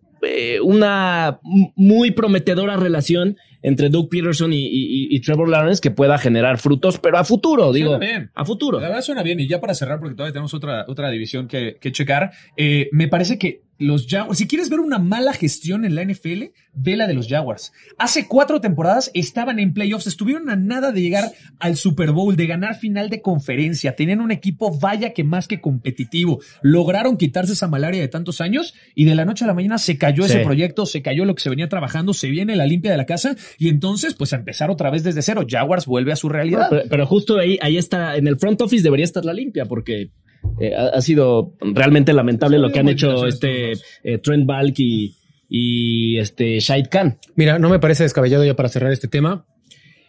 [0.64, 1.40] una
[1.76, 7.00] muy prometedora relación entre Doug Peterson y, y- y Trevor Lawrence que pueda generar frutos,
[7.00, 8.32] pero a futuro, digo, Suena bien.
[8.34, 8.80] a futuro.
[8.80, 9.40] La verdad suena bien.
[9.40, 13.08] Y ya para cerrar, porque todavía tenemos otra, otra división que, que checar, eh, me
[13.08, 14.38] parece que los Jaguars.
[14.38, 17.74] Si quieres ver una mala gestión en la NFL, ve la de los Jaguars.
[17.98, 22.48] Hace cuatro temporadas estaban en playoffs, estuvieron a nada de llegar al Super Bowl, de
[22.48, 23.96] ganar final de conferencia.
[23.96, 26.40] Tenían un equipo vaya que más que competitivo.
[26.62, 29.98] Lograron quitarse esa malaria de tantos años y de la noche a la mañana se
[29.98, 32.98] cayó ese proyecto, se cayó lo que se venía trabajando, se viene la limpia de
[32.98, 35.46] la casa y entonces pues a empezar otra vez desde cero.
[35.48, 36.68] Jaguars vuelve a su realidad.
[36.70, 40.12] Pero, pero justo ahí, ahí está, en el front office debería estar la limpia, porque
[40.60, 44.80] eh, ha, ha sido realmente lamentable Sí, lo que han hecho este eh, Trent Balk
[44.80, 45.16] y,
[45.50, 47.18] y este Shahid Khan.
[47.36, 49.46] Mira, no me parece descabellado ya para cerrar este tema.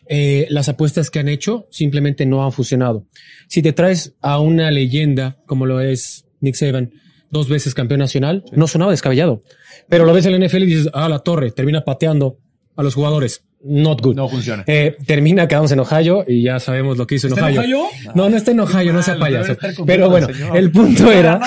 [0.08, 3.06] Eh, las apuestas que han hecho simplemente no han funcionado.
[3.48, 6.92] Si te traes a una leyenda como lo es Nick Saban,
[7.30, 9.42] dos veces campeón nacional, no sonaba descabellado.
[9.88, 12.38] Pero lo ves en la NFL y dices, ah, la torre, termina pateando
[12.76, 13.45] a los jugadores.
[13.68, 14.14] Not good.
[14.16, 14.64] No funciona.
[14.66, 17.80] Eh, termina quedándose en Ohio y ya sabemos lo que hizo en ¿Está en Ohio.
[17.80, 18.12] Ohio?
[18.14, 19.56] No, no está en Ohio, no sea payaso.
[19.84, 20.56] Pero bueno, señor.
[20.56, 21.40] el punto era,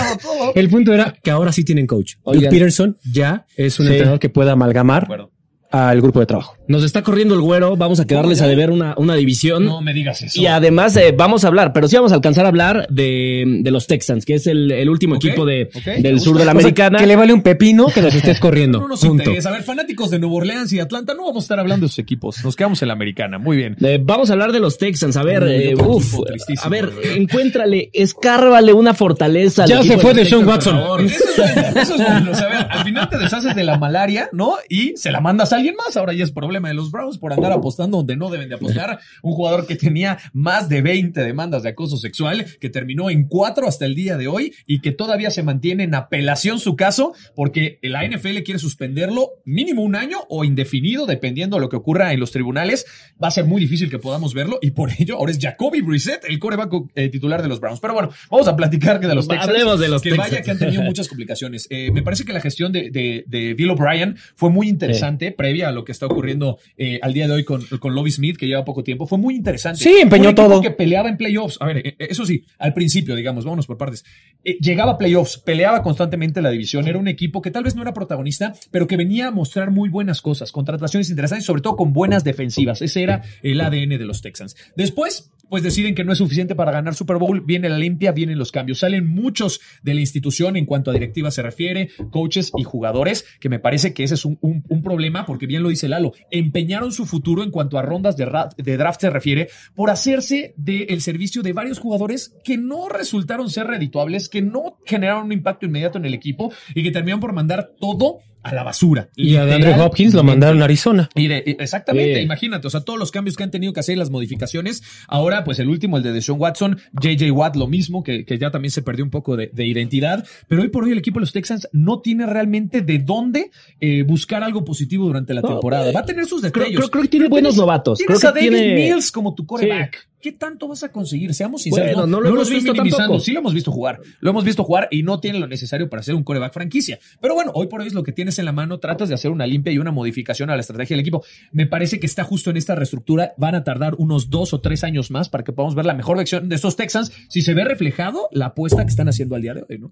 [0.56, 2.16] el punto era que ahora sí tienen coach.
[2.24, 2.52] Oigan.
[2.52, 3.92] Peterson ya es un Sí.
[3.94, 5.32] entrenador que pueda amalgamar acuerdo.
[5.72, 6.56] Al grupo de trabajo.
[6.68, 9.66] Nos está corriendo el güero, vamos a quedarles a deber una, una división.
[9.66, 10.40] No me digas eso.
[10.40, 13.72] Y además eh, vamos a hablar, pero sí vamos a alcanzar a hablar de, de
[13.72, 16.62] los Texans, que es el, el último equipo de, del sur de la O sea,
[16.62, 17.00] americana.
[17.00, 18.80] que le vale un pepino que nos estés corriendo.
[18.80, 19.24] No nos Punto.
[19.24, 19.50] interesa.
[19.50, 22.00] A ver, fanáticos de Nueva Orleans y Atlanta, no vamos a estar hablando de sus
[22.00, 22.44] equipos.
[22.44, 23.38] Nos quedamos en la americana.
[23.40, 23.76] Muy bien.
[23.82, 25.18] Eh, vamos a hablar de los Texans.
[25.18, 26.16] A ver, eh, uf,
[26.64, 29.64] a ver, encuéntrale, escárvale una fortaleza.
[29.64, 30.78] al Ya se fue de Sean Watson.
[31.06, 32.32] Eso es bueno, eso es bueno.
[32.32, 34.56] O sea, a ver, al final te deshaces de la malaria, ¿no?
[34.68, 35.96] Y se la mandas a alguien más.
[35.98, 39.00] Ahora ya es problema de los Browns por andar apostando donde no deben de apostar.
[39.22, 43.68] Un jugador que tenía más de 20 demandas de acoso sexual, que terminó en cuatro
[43.68, 47.80] hasta el día de hoy y que todavía se mantiene en apelación su caso porque
[47.82, 52.20] la NFL quiere suspenderlo mínimo un año o indefinido, dependiendo de lo que ocurra en
[52.20, 52.86] los tribunales.
[53.22, 56.26] Va a ser muy difícil que podamos verlo y por ello ahora es Jacoby Brissett,
[56.28, 57.80] el coreback eh, titular de los Browns.
[57.80, 59.50] Pero bueno, vamos a platicar que de los Texans.
[59.50, 60.32] Hablemos de los que Texans.
[60.32, 61.68] vaya que han tenido muchas complicaciones.
[61.70, 65.70] Eh, me parece que la gestión de, de, de Bill O'Brien fue muy interesante, previa
[65.70, 68.46] a lo que está ocurriendo eh, al día de hoy con, con Lovie Smith, que
[68.46, 69.08] lleva poco tiempo.
[69.08, 69.84] Fue muy interesante.
[69.84, 70.62] Sí, empeñó todo.
[70.62, 71.58] que peleaba en playoffs.
[71.60, 74.06] A ver, eh, eso sí, al principio, digamos, vámonos por partes.
[74.44, 76.88] Eh, llegaba a playoffs, peleaba constantemente la división.
[76.88, 79.90] Era un equipo que tal vez no era protagonista, pero que venía a mostrar muy
[79.90, 82.84] buenas cosas, contrataciones interesantes, sobre todo con buenas defensivas.
[82.84, 84.56] Ese era el ADN de los Texans.
[84.76, 88.38] Después, pues deciden que no es suficiente para ganar Super Bowl, viene la limpia, vienen
[88.38, 88.80] los cambios.
[88.80, 93.50] Salen muchos de la institución en cuanto a directiva se refiere, coaches y jugadores, que
[93.50, 97.06] me parece que ese es un, un- problema, porque bien lo dice Lalo, empeñaron su
[97.06, 98.26] futuro en cuanto a rondas de,
[98.58, 103.68] de draft se refiere, por hacerse del servicio de varios jugadores que no resultaron ser
[103.68, 107.72] redituables, que no generaron un impacto inmediato en el equipo y que terminaron por mandar
[107.80, 109.10] todo a la basura.
[109.16, 111.10] Y a Literal- Hopkins lo mandaron a Arizona.
[111.16, 112.22] y de- exactamente, Sí.
[112.22, 114.82] imagínate, o sea, todos los cambios que han tenido que hacer, las modificaciones.
[115.08, 118.50] Ahora, pues el último, el de Deshaun Watson, JJ Watt, lo mismo, que, que ya
[118.52, 120.26] también se perdió un poco de, de identidad.
[120.48, 124.04] Pero hoy por hoy el equipo de los Texans no tiene realmente de dónde eh,
[124.04, 125.90] buscar algo positivo durante la No, temporada.
[125.90, 126.76] eh, Va a tener sus detalles.
[126.78, 128.00] creo- creo que tiene buenos novatos.
[128.00, 128.76] Creo Tienes que a David tiene.
[128.90, 130.09] Mills como tu coreback.
[130.22, 131.34] ¿Qué tanto vas a conseguir?
[131.34, 131.94] Seamos sinceros.
[131.94, 133.04] Bueno, no lo lo hemos estoy visto minimizando.
[133.04, 133.24] tampoco.
[133.24, 134.00] Sí lo hemos visto jugar.
[134.20, 137.00] Lo hemos visto jugar y no tiene lo necesario para ser un coreback franquicia.
[137.22, 138.80] Pero bueno, hoy por hoy es lo que tienes en la mano.
[138.80, 141.24] Tratas de hacer una limpia y una modificación a la estrategia del equipo.
[141.52, 143.34] Me parece que está justo en esta reestructura.
[143.38, 146.18] Van a tardar unos dos o tres años más para que podamos ver la mejor
[146.18, 147.12] versión de estos Texans.
[147.30, 149.92] Si se ve reflejado la apuesta que están haciendo al día de hoy, ¿no?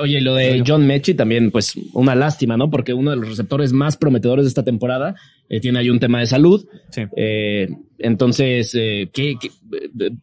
[0.00, 2.70] Oye, lo de John Mechie también, pues una lástima, ¿no?
[2.70, 5.14] Porque uno de los receptores más prometedores de esta temporada
[5.48, 6.66] eh, tiene ahí un tema de salud.
[6.90, 7.02] Sí.
[7.16, 9.50] Eh, entonces, eh, ¿qué, qué-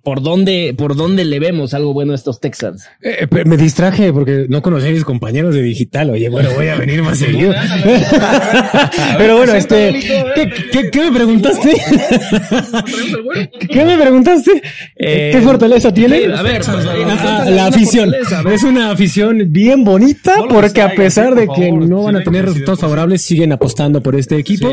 [0.03, 2.85] por, dónde, ¿por dónde le vemos algo bueno a estos Texans?
[3.01, 6.09] Eh, pero me distraje porque no conocí a mis compañeros de digital.
[6.09, 7.53] Oye, bueno, voy a venir más seguido.
[9.17, 9.99] Pero bueno, este,
[10.35, 11.69] ¿qué, qué, qué me preguntaste?
[13.69, 14.61] ¿Qué me preguntaste?
[14.95, 16.25] Eh, ¿Qué fortaleza tiene?
[16.33, 18.13] a ver, eh, ah, una la afición.
[18.13, 18.53] a ver.
[18.53, 22.79] Es una afición bien bonita porque a pesar de que no van a tener resultados
[22.79, 24.71] favorables, siguen apostando por este equipo.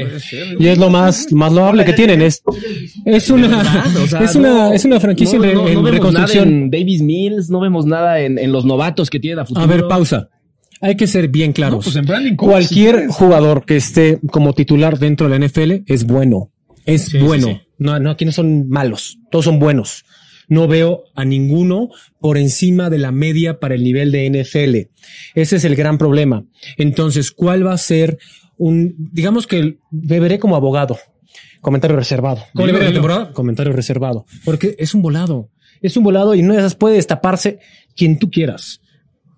[0.58, 2.22] Y es lo más, más loable que tienen.
[2.22, 2.42] Es,
[3.04, 3.84] es una,
[4.20, 6.44] es una, es una franquicia no, en, no- en no vemos reconstrucción.
[6.48, 9.64] nada en Davis Mills, no vemos nada en, en los novatos que tienen a futuro.
[9.64, 10.28] A ver, pausa.
[10.80, 11.84] Hay que ser bien claros.
[11.84, 16.50] Pues en Cualquier jugador que esté como titular dentro de la NFL es bueno.
[16.84, 17.46] Es Sí, bueno.
[17.46, 17.60] sí.
[17.78, 19.18] No, no, aquí no son malos.
[19.30, 20.04] Todos son buenos.
[20.48, 21.88] No veo a ninguno
[22.20, 24.90] por encima de la media para el nivel de NFL.
[25.34, 26.44] Ese es el gran problema.
[26.76, 28.18] Entonces, ¿cuál va a ser
[28.58, 30.98] un, digamos que beberé como abogado?
[31.64, 32.42] Comentario reservado.
[33.32, 34.26] Comentario reservado.
[34.44, 35.50] Porque es un volado.
[35.80, 37.58] Es un volado y no de esas puede destaparse
[37.96, 38.80] quien tú quieras.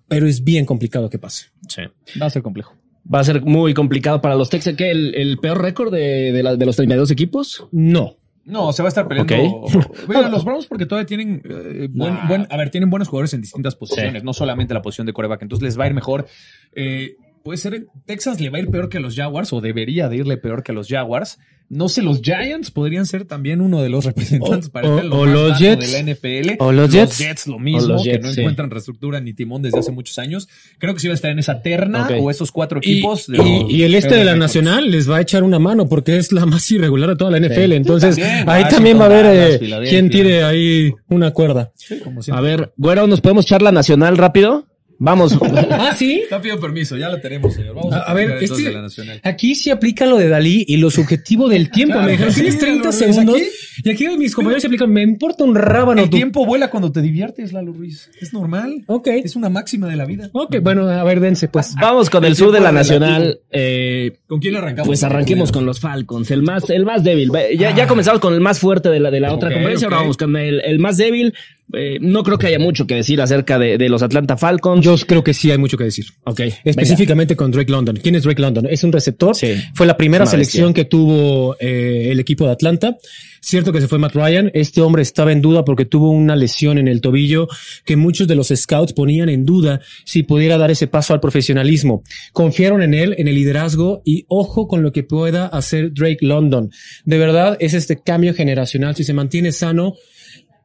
[0.07, 1.47] Pero es bien complicado que pase.
[1.67, 1.81] Sí.
[2.21, 2.73] Va a ser complejo.
[3.13, 4.77] Va a ser muy complicado para los Texans.
[4.77, 4.91] ¿Qué?
[4.91, 7.65] ¿El, el peor récord de, de, la- de los 32 equipos?
[7.71, 8.17] No.
[8.45, 9.33] No, se va a estar peleando.
[10.07, 12.27] Bueno, los Browns porque todavía tienen eh, buen, Nah.
[12.29, 15.41] buen- a ver, tienen buenos jugadores en distintas posiciones, no solamente la posición de coreback,
[15.41, 16.27] entonces les va a ir mejor.
[16.73, 17.15] Eh,
[17.47, 20.35] puede ser, Texas le va a ir peor que los Jaguars o debería de irle
[20.35, 21.39] peor que los Jaguars.
[21.69, 25.19] No sé, los Giants podrían ser también uno de los representantes O- para o- lo
[25.19, 25.91] o los Jets.
[25.91, 26.55] de la NFL.
[26.59, 27.47] O los Jets.
[27.47, 28.39] lo mismo, que no sí.
[28.41, 30.47] encuentran reestructura ni timón desde hace muchos años.
[30.77, 33.27] Creo que sí va a estar en esa terna o esos cuatro Y, equipos.
[33.27, 35.87] de y- los y el este de la Nacional les va a echar una mano
[35.87, 37.73] porque es la más irregular de toda la NFL.
[37.73, 39.25] Entonces, También, ahí también va a haber
[39.61, 41.71] eh, quien tire ahí una cuerda.
[42.03, 44.65] Como A ver, güero, ¿nos podemos echar la nacional rápido?
[44.99, 45.37] Vamos.
[45.79, 46.21] Ah, sí.
[46.23, 47.75] Está pidiendo permiso, ya lo tenemos, señor.
[47.75, 49.19] Vamos a, A, a ver, este- de la Nacional.
[49.23, 51.93] aquí sí aplica lo de Dalí y lo subjetivo del tiempo.
[51.93, 53.35] Claro, me dijeron, sí, tienes 30 Lalo Ruiz, segundos.
[53.35, 53.45] aquí-
[53.83, 56.01] Y aquí mis compañeros se aplican, me importa un rábano.
[56.03, 56.17] El tú.
[56.17, 58.09] tiempo vuela cuando te diviertes, Lalo Ruiz.
[58.19, 58.83] Es normal.
[58.87, 59.07] Ok.
[59.23, 60.29] Es una máxima de la vida.
[60.33, 61.75] Ok, bueno, a ver, dense pues.
[61.79, 63.39] Vamos con el El sur de tiempo la nacional.
[63.51, 64.87] Eh, ¿Con quién le arrancamos?
[64.87, 67.31] pues arranquemos con los Falcons, el más, el más débil.
[67.57, 70.17] Ya, ya comenzamos con el más fuerte de la, de la otra conferencia, ahora vamos
[70.17, 71.33] con el, el más débil.
[71.73, 74.85] Eh, no creo que haya mucho que decir acerca de, de los Atlanta Falcons.
[74.85, 76.05] Yo creo que sí hay mucho que decir.
[76.23, 76.41] ok.
[76.63, 77.99] Específicamente con Drake London.
[78.01, 78.67] ¿Quién es Drake London?
[78.69, 79.35] Es un receptor.
[79.35, 79.55] Sí.
[79.73, 80.83] Fue la primera selección bestia.
[80.83, 82.97] que tuvo eh, el equipo de Atlanta.
[83.41, 84.49] Cierto que se fue Matt Ryan.
[84.53, 87.47] Este hombre estaba en duda porque tuvo una lesión en el tobillo
[87.85, 92.03] que muchos de los scouts ponían en duda si pudiera dar ese paso al profesionalismo.
[92.33, 96.71] Confiaron en él, en el liderazgo y ojo con lo que pueda hacer Drake London.
[97.05, 98.95] De verdad es este cambio generacional.
[98.95, 99.95] Si se mantiene sano,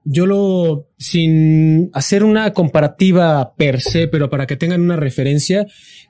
[0.04, 5.66] yo lo, sin hacer una comparativa per se, pero para que tengan una referencia,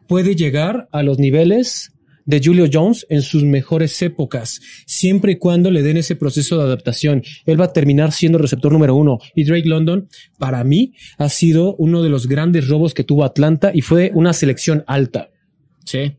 [0.06, 1.92] puede llegar a los niveles
[2.24, 6.64] de Julio Jones en sus mejores épocas, siempre y cuando le den ese proceso de
[6.64, 7.22] adaptación.
[7.46, 9.18] Él va a terminar siendo receptor número uno.
[9.34, 13.72] Y Drake London, para mí, ha sido uno de los grandes robos que tuvo Atlanta
[13.74, 15.30] y fue una selección alta.
[15.84, 16.12] Sí.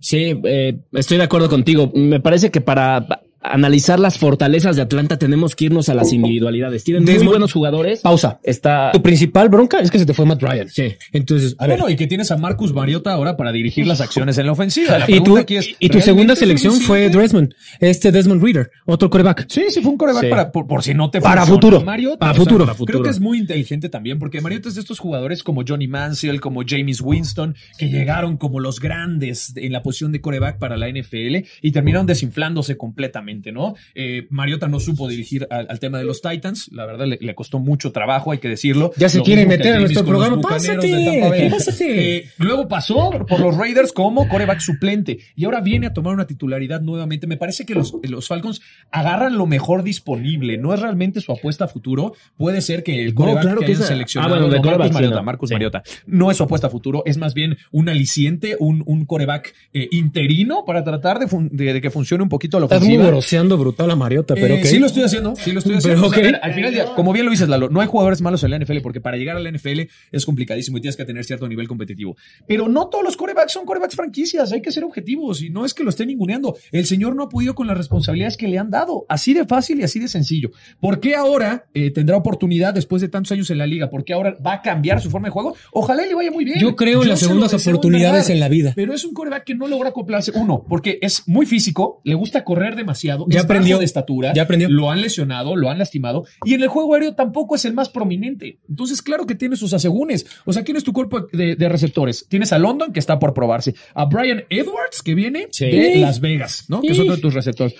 [0.00, 1.90] Sí, eh, estoy de acuerdo contigo.
[1.94, 6.84] Me parece que para analizar las fortalezas de Atlanta tenemos que irnos a las individualidades.
[6.84, 8.00] Tienen muy buenos jugadores.
[8.00, 8.40] Pausa.
[8.42, 8.90] Está.
[8.92, 10.68] Tu principal bronca es que se te fue Matt Ryan.
[10.68, 10.94] Sí.
[11.12, 11.78] Entonces, a ver.
[11.78, 14.98] Bueno, y que tienes a Marcus Mariota ahora para dirigir las acciones en la ofensiva.
[14.98, 17.08] La Y tu, pregunta aquí es, y tu segunda ¿realmente es selección fue?
[17.08, 19.46] Desmond, este Desmond Reader, otro coreback.
[19.48, 20.30] Sí, sí, fue un coreback Sí.
[20.30, 21.84] para, por, por si no te Para funciona futuro.
[21.84, 22.18] Mariota.
[22.18, 22.64] Para O sea, futuro.
[22.64, 23.02] Para Creo futuro.
[23.04, 26.62] que es muy inteligente también porque Mariota es de estos jugadores como Johnny Manziel, como
[26.66, 31.44] James Winston, que llegaron como los grandes en la posición de coreback para la NFL
[31.62, 33.74] y terminaron desinflándose completamente, ¿no?
[33.94, 36.70] Eh, Mariota no supo dirigir al, al tema de los Titans.
[36.72, 38.92] La verdad, le, le costó mucho trabajo, hay que decirlo.
[38.96, 40.40] Ya se que meter a James nuestro programa.
[40.40, 42.16] Pásate, pásate.
[42.16, 46.26] Eh, luego pasó por los Raiders como coreback suplente y ahora viene a tomar una
[46.26, 47.26] titularidad nuevamente.
[47.26, 48.60] Me parece que los, los Falcons
[48.90, 50.58] agarran lo mejor disponible.
[50.58, 52.14] No es realmente su apuesta a futuro.
[52.36, 54.92] Puede ser que el coreback claro que, que hayan es- seleccionado ah, bueno, no, Marcus
[54.94, 55.22] Mariota, no.
[55.22, 55.54] Marcus Sí.
[55.54, 57.02] Mariota, no es su apuesta a futuro.
[57.06, 61.72] Es más bien un aliciente, un, un coreback eh, interino para tratar de, fun- de-
[61.72, 63.04] de que funcione un poquito la Estás ofensiva.
[63.18, 64.64] Muy groseando brutal a Mariota, pero Eh.
[64.64, 66.10] Sí lo estoy haciendo, sí lo estoy haciendo.
[66.10, 68.42] Pero O sea, al final día, como bien lo dices, Lalo, no hay jugadores malos
[68.44, 71.24] en la NFL porque para llegar a la NFL es complicadísimo y tienes que tener
[71.24, 72.16] cierto nivel competitivo.
[72.46, 75.74] Pero no todos los corebacks son corebacks franquicias, hay que ser objetivos y no es
[75.74, 76.56] que lo estén ninguneando.
[76.72, 79.80] El señor no ha podido con las responsabilidades que le han dado, así de fácil
[79.80, 80.50] y así de sencillo.
[80.80, 83.90] ¿Por qué ahora eh, tendrá oportunidad después de tantos años en la liga?
[83.90, 85.56] ¿Por qué ahora va a cambiar su forma de juego?
[85.72, 86.58] Ojalá le vaya muy bien.
[86.58, 88.72] Yo creo en las segundas oportunidades en la vida.
[88.76, 90.32] Pero es un coreback que no logra acoplarse.
[90.34, 92.88] Uno, porque es muy físico, le gusta correr demasiado,
[93.28, 93.76] Ya es aprendió.
[93.76, 94.68] bajo de estatura, Ya aprendió.
[94.68, 97.88] lo han lesionado, lo han lastimado, y en el juego aéreo tampoco es el más
[97.88, 98.58] prominente.
[98.68, 100.26] Entonces, claro que tiene sus asegúnes.
[100.44, 102.26] O sea, ¿quién es tu cuerpo de, de receptores?
[102.28, 105.66] Tienes a London, que está por probarse, a Brian Edwards, que viene Sí.
[105.66, 106.80] de Las Vegas, ¿no?
[106.82, 107.74] Que es otro de tus receptores.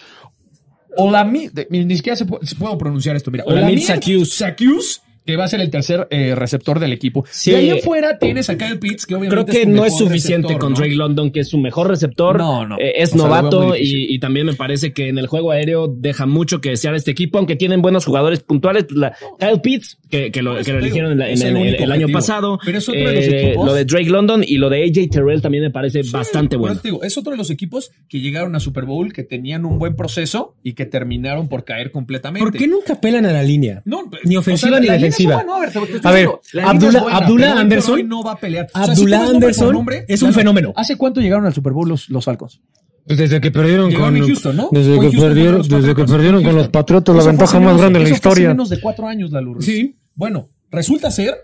[0.97, 3.45] Olamide, de- ni siquiera se pu- se puedo pronunciar esto, mira.
[3.45, 7.23] Olamide Olamide Zaccheaus, que va a ser el tercer eh, receptor del equipo.
[7.31, 7.51] Sí.
[7.51, 10.59] De ahí afuera tienes a Kyle Pitts, que obviamente Creo que no es suficiente receptor,
[10.59, 10.79] con ¿no?
[10.79, 12.39] Drake London, que es su mejor receptor.
[12.39, 12.79] No, no.
[12.79, 16.25] Eh, es O novato y, y también me parece que en el juego aéreo deja
[16.25, 18.87] mucho que desear este equipo, aunque tienen buenos jugadores puntuales.
[18.91, 21.57] la, Kyle Pitts, que, que lo, que eligieron digo, en la- en es el, el
[21.63, 22.59] único el año pasado.
[22.65, 25.11] Pero es otro de los Eh, equipos- Lo de Drake London y lo de AJ
[25.11, 26.81] Terrell también me parece Sí, bastante bueno.
[26.83, 29.95] digo, es otro de los equipos que llegaron a Super Bowl, que tenían un buen
[29.95, 32.43] proceso y que terminaron por caer completamente.
[32.49, 33.83] ¿Por qué nunca pelan a la línea?
[33.85, 35.45] No, Ni ofensiva ni la defensiva.
[35.45, 36.29] buena, a ver, A ver,
[36.67, 38.67] Abdullah- buena, Abdullah Anderson- no va a pelear.
[38.75, 40.73] O sea, si Abdullah Anderson nombre, es un fenómeno.
[40.77, 42.61] ¿Hace cuánto llegaron al Super Bowl los, los Falcons?
[43.07, 44.69] Pues desde que perdieron Llegaron con Houston, ¿no?
[44.71, 46.69] Desde que Houston perdieron, desde que perdieron con los.
[46.69, 48.49] Patriotas, la ventaja más grande en la historia.
[48.51, 49.65] menos de cuatro años, la Lourdes.
[49.65, 49.97] Sí.
[50.15, 51.35] Bueno, resulta ser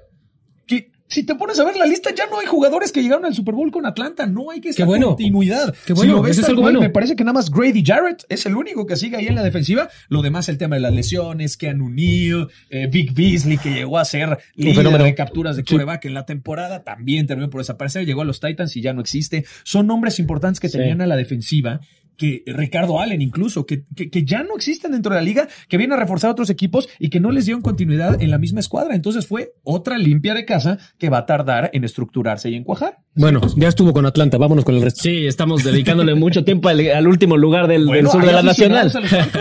[1.07, 3.55] si te pones a ver la lista, ya no hay jugadores que llegaron al Super
[3.55, 4.27] Bowl con Atlanta.
[4.27, 5.09] No hay que esa bueno.
[5.09, 5.75] continuidad.
[5.87, 6.81] Qué bueno, Si lo ves es algo cual, bueno.
[6.81, 9.43] Me parece que nada más Grady Jarrett es el único que sigue ahí en la
[9.43, 9.88] defensiva.
[10.09, 14.05] Lo demás, el tema de las lesiones, Keanu Neal, eh, Vic Beasley, que llegó a
[14.05, 18.07] ser líder de capturas de coreback en la temporada, también terminó por desaparecer.
[18.07, 19.45] Llegó a los Titans y ya no existe.
[19.62, 21.81] Son nombres importantes que tenían a la defensiva
[22.16, 25.77] que Ricardo Allen incluso, que, que, que, ya no existen dentro de la liga, que
[25.77, 28.61] vienen a reforzar a otros equipos y que no les dieron continuidad en la misma
[28.61, 28.94] escuadra.
[28.94, 32.98] Entonces fue otra limpia de casa que va a tardar en estructurarse y en cuajar.
[33.14, 35.03] Bueno, ya estuvo con Atlanta, vámonos con el resto.
[35.03, 38.42] Sí, estamos dedicándole mucho tiempo al, al último lugar del, bueno, del sur de la
[38.42, 38.92] Nacional.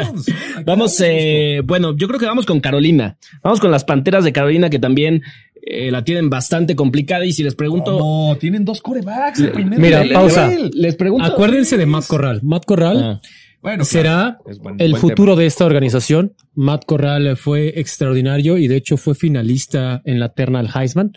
[0.65, 3.17] vamos, eh, bueno, yo creo que vamos con Carolina.
[3.43, 5.23] Vamos con las Panteras de Carolina que también
[5.65, 7.25] eh, la tienen bastante complicada.
[7.25, 7.97] Y si les pregunto.
[7.97, 9.39] No, tienen dos corebacks.
[9.39, 10.13] El primer Mira, nivel.
[10.13, 10.51] pausa.
[10.73, 11.25] Les pregunto.
[11.25, 12.39] Acuérdense de Matt Corral.
[12.43, 13.03] Matt Corral.
[13.03, 13.21] Ah.
[13.63, 16.33] Bueno, será claro, es buen- el buen futuro de esta organización.
[16.53, 21.13] Matt Corral fue extraordinario y de hecho fue finalista en la terna al Heisman.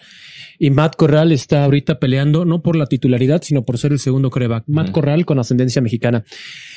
[0.59, 4.31] Y Matt Corral está ahorita peleando no por la titularidad, sino por ser el segundo
[4.31, 4.65] coreback.
[4.69, 6.25] Matt Corral con ascendencia mexicana.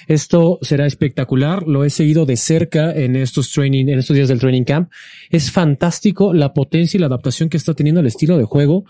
[0.08, 1.64] Esto será espectacular.
[1.68, 4.90] Lo he seguido de cerca en estos training, en estos días del training camp.
[5.30, 8.86] Es fantástico la potencia y la adaptación que está teniendo el estilo de juego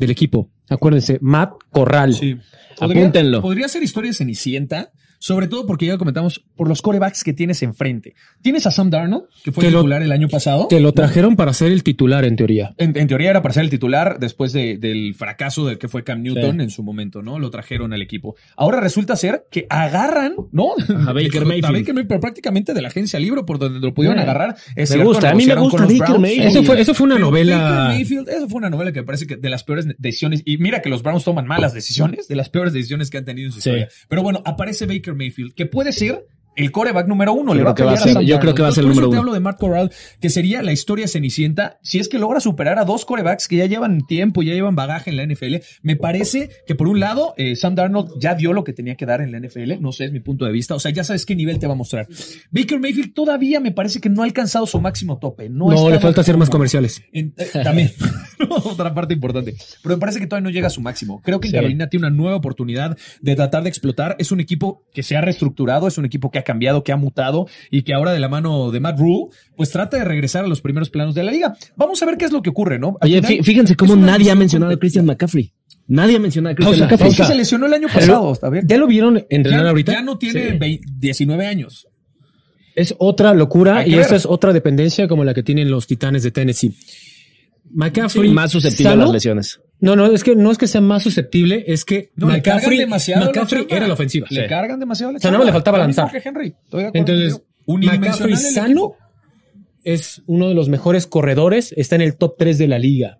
[0.00, 0.50] del equipo.
[0.68, 2.14] Acuérdense, Matt Corral.
[2.14, 2.36] Sí.
[2.80, 3.42] Apúntenlo.
[3.42, 4.90] Podría ser historia Cenicienta,
[5.22, 8.14] sobre todo porque ya lo comentamos por los corebacks que tienes enfrente.
[8.42, 10.66] Tienes a Sam Darnold, que fue Que lo- titular el año pasado.
[10.66, 12.74] Que lo trajeron para ser el titular en teoría.
[12.76, 16.02] En, en teoría era para ser el titular después de- del fracaso del que fue
[16.02, 17.38] Cam Newton en su momento, ¿no?
[17.38, 18.34] Lo trajeron al equipo.
[18.56, 20.70] Ahora resulta ser que agarran, ¿no?
[21.06, 21.62] A Baker A Mayfield.
[21.62, 24.56] Baker Mayfield, pero prácticamente de la agencia libre por donde lo pudieron agarrar.
[24.74, 26.20] Es me cierto, gusta, a mí me gusta Baker Browns.
[26.20, 26.46] Mayfield.
[26.48, 27.56] Eso fue, eso fue una Pero novela.
[27.58, 30.42] Baker Mayfield, eso fue una novela que me parece que de las peores decisiones.
[30.44, 33.46] Y mira que los Browns toman malas decisiones, de las peores decisiones que han tenido
[33.46, 33.68] en su Sí.
[33.70, 33.88] historia.
[34.08, 37.52] Pero bueno, aparece Baker Mayfield, que puede ser el coreback número uno.
[37.52, 38.72] Yo Le va a creo que va a a ser- yo creo que va a
[38.72, 39.20] ser el número eso te uno.
[39.20, 42.84] hablo de Matt Corral, que sería la historia cenicienta si es que logra superar a
[42.84, 45.56] dos corebacks que ya llevan tiempo, ya llevan bagaje en la NFL.
[45.82, 49.06] Me parece que por un lado, eh, Sam Darnold ya dio lo que tenía que
[49.06, 49.80] dar en la NFL.
[49.80, 50.74] No sé, es mi punto de vista.
[50.74, 52.06] O sea, ya sabes qué nivel te va a mostrar.
[52.50, 55.48] Baker Mayfield todavía me parece que no ha alcanzado su máximo tope.
[55.48, 57.02] No, le falta hacer más comerciales.
[57.12, 57.90] en- eh, también.
[58.64, 59.54] Otra parte importante.
[59.82, 61.20] Pero me parece que todavía no llega a su máximo.
[61.22, 61.54] Creo que Sí.
[61.54, 64.16] Carolina tiene una nueva oportunidad de tratar de explotar.
[64.18, 66.96] Es un equipo que se ha reestructurado, es un equipo que ha cambiado, que ha
[66.96, 69.26] mutado y que ahora de la mano de Matt Rule,
[69.56, 71.56] pues trata de regresar a los primeros planos de la liga.
[71.76, 72.96] Vamos a ver qué es lo que ocurre, ¿no?
[73.00, 74.76] Al Oye, final, fíjense cómo nadie ha mencionado a.
[74.78, 75.52] Christian McCaffrey.
[75.88, 77.10] Nadie ha mencionado a Christian McCaffrey.
[77.10, 78.38] Es que se lesionó el año pasado.
[78.64, 79.92] ¿Ya lo vieron entrenar Ya, ahorita?
[79.92, 80.56] ya no tiene Sí.
[80.58, 81.86] 20 19 años.
[82.74, 84.16] Es otra locura y esta ver.
[84.20, 86.74] es otra dependencia como la que tienen los Titanes de Tennessee.
[87.74, 89.60] McCaffrey más susceptible a las lesiones.
[89.82, 92.58] No, no, es que no es que sea más susceptible, es que No, le cargan
[92.58, 93.26] McCaffrey, demasiado.
[93.26, 94.28] McCaffrey era la ofensiva.
[94.30, 96.08] Le cargan demasiado la O sea, más le faltaba lanzar.
[96.08, 96.54] que Henry.
[96.64, 97.42] Estoy de acuerdo Entonces.
[97.66, 98.94] Unidimensional McCaffrey sano
[99.82, 103.18] es uno de los mejores corredores, está en el top 3 de la liga.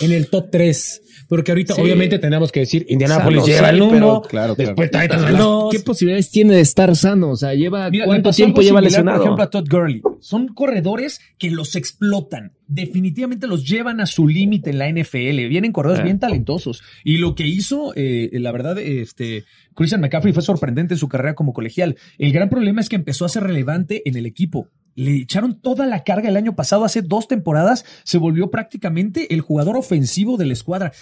[0.00, 1.02] En el top 3.
[1.28, 1.80] Porque ahorita, Sí.
[1.82, 4.54] obviamente, tenemos que decir, Indianapolis Sano, lleva sí, el 1, pero- claro, claro.
[4.56, 5.82] después Titans el ¿Qué 2.
[5.84, 7.30] posibilidades tiene de estar sano?
[7.30, 9.18] O sea, lleva Mira, cuánto tiempo lleva similar, lesionado.
[9.18, 10.02] Por ejemplo, a Todd Gurley.
[10.20, 12.52] Son corredores que los explotan.
[12.66, 15.48] Definitivamente los llevan a su límite en la NFL.
[15.48, 16.04] Vienen corredores Ah.
[16.04, 16.82] bien talentosos.
[17.04, 21.34] Y lo que hizo, eh, la verdad, este, Christian McCaffrey fue sorprendente en su carrera
[21.34, 21.96] como colegial.
[22.18, 24.68] El gran problema es que empezó a ser relevante en el equipo.
[24.98, 29.42] Le echaron toda la carga el año pasado, hace dos temporadas, se volvió prácticamente el
[29.42, 30.92] jugador ofensivo de la escuadra.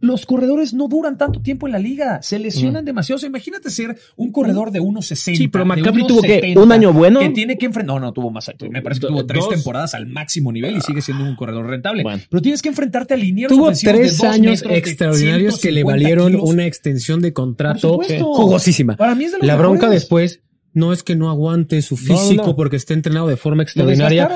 [0.00, 3.14] Los corredores no duran tanto tiempo en la liga, se lesionan demasiado.
[3.14, 5.36] O sea, imagínate ser un corredor de 1.60.
[5.36, 7.20] Sí, pero McCaffrey tuvo que 1.70, un año bueno.
[7.20, 7.94] Que tiene que enfrentar.
[7.94, 8.50] No, no tuvo más.
[8.68, 9.54] Me parece que tuvo tres dos.
[9.54, 12.02] temporadas al máximo nivel y sigue siendo un corredor rentable.
[12.02, 12.24] Bueno.
[12.28, 16.32] Pero tienes que enfrentarte a linieros Tuvo de tres años extraordinarios que le 150 valieron
[16.32, 16.50] kilos.
[16.50, 18.96] una extensión de contrato jugosísima.
[18.96, 20.40] Para mí es de los La bronca después
[20.74, 22.56] no es que no aguante su físico no.
[22.56, 24.28] porque esté entrenado de forma extraordinaria.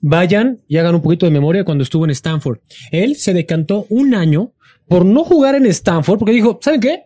[0.00, 2.58] Vayan y hagan un poquito de memoria cuando estuvo en Stanford.
[2.92, 4.52] Él se decantó un año
[4.88, 7.02] por no jugar en Stanford porque dijo, ¿saben qué?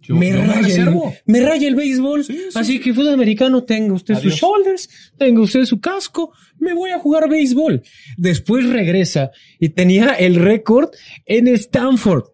[0.00, 2.24] Yo- me, yo me raya el, me raya el béisbol.
[2.24, 2.58] Sí, sí.
[2.58, 6.98] Así que fútbol americano, tenga usted sus shoulders, tenga usted su casco, me voy a
[6.98, 7.82] jugar béisbol.
[8.16, 10.88] Después regresa y tenía el récord
[11.26, 12.24] en Stanford.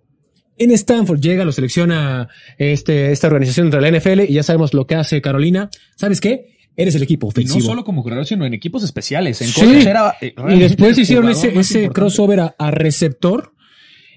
[0.59, 4.87] En Stanford llega, lo selecciona este, esta organización entre la NFL y ya sabemos lo
[4.87, 5.71] que hace Carolina.
[5.97, 6.57] ¿Sabes qué?
[6.77, 7.59] Eres el equipo Y ofensivo.
[7.61, 9.41] no solo como corredor, sino en equipos especiales.
[9.43, 9.87] En Sí.
[9.89, 13.53] era, eh, Y después hicieron jugador ese, ese crossover a, a receptor.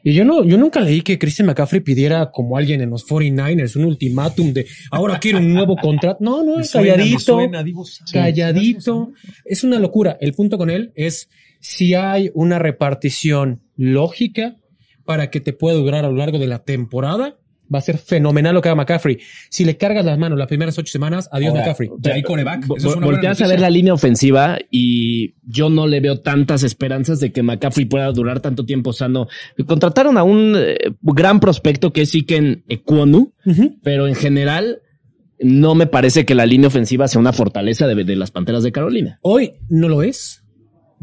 [0.03, 3.75] Y yo no, yo nunca leí que Christian McCaffrey pidiera como alguien en los 49ers
[3.75, 6.17] un ultimátum de ahora quiero un nuevo contrato.
[6.21, 7.63] No, no, suena, calladito, suena,
[8.11, 9.11] calladito.
[9.45, 10.17] Es una locura.
[10.19, 14.55] El punto con él es si hay una repartición lógica
[15.05, 17.37] para que te pueda durar a lo largo de la temporada.
[17.73, 19.19] Va a ser fenomenal lo que haga McCaffrey.
[19.49, 21.89] Si le cargas las manos las primeras ocho semanas, adiós Ahora, McCaffrey.
[21.99, 22.65] Ya hay coreback.
[22.65, 26.19] Eso es una buena Volteas a ver la línea ofensiva y yo no le veo
[26.19, 29.27] tantas esperanzas de que McCaffrey pueda durar tanto tiempo sano.
[29.65, 33.31] Contrataron a un eh, gran prospecto que es Iken Ekwonu,
[33.83, 34.81] pero en general
[35.39, 38.73] no me parece que la línea ofensiva sea una fortaleza de, de las Panteras de
[38.73, 39.19] Carolina.
[39.21, 40.40] Hoy no lo es.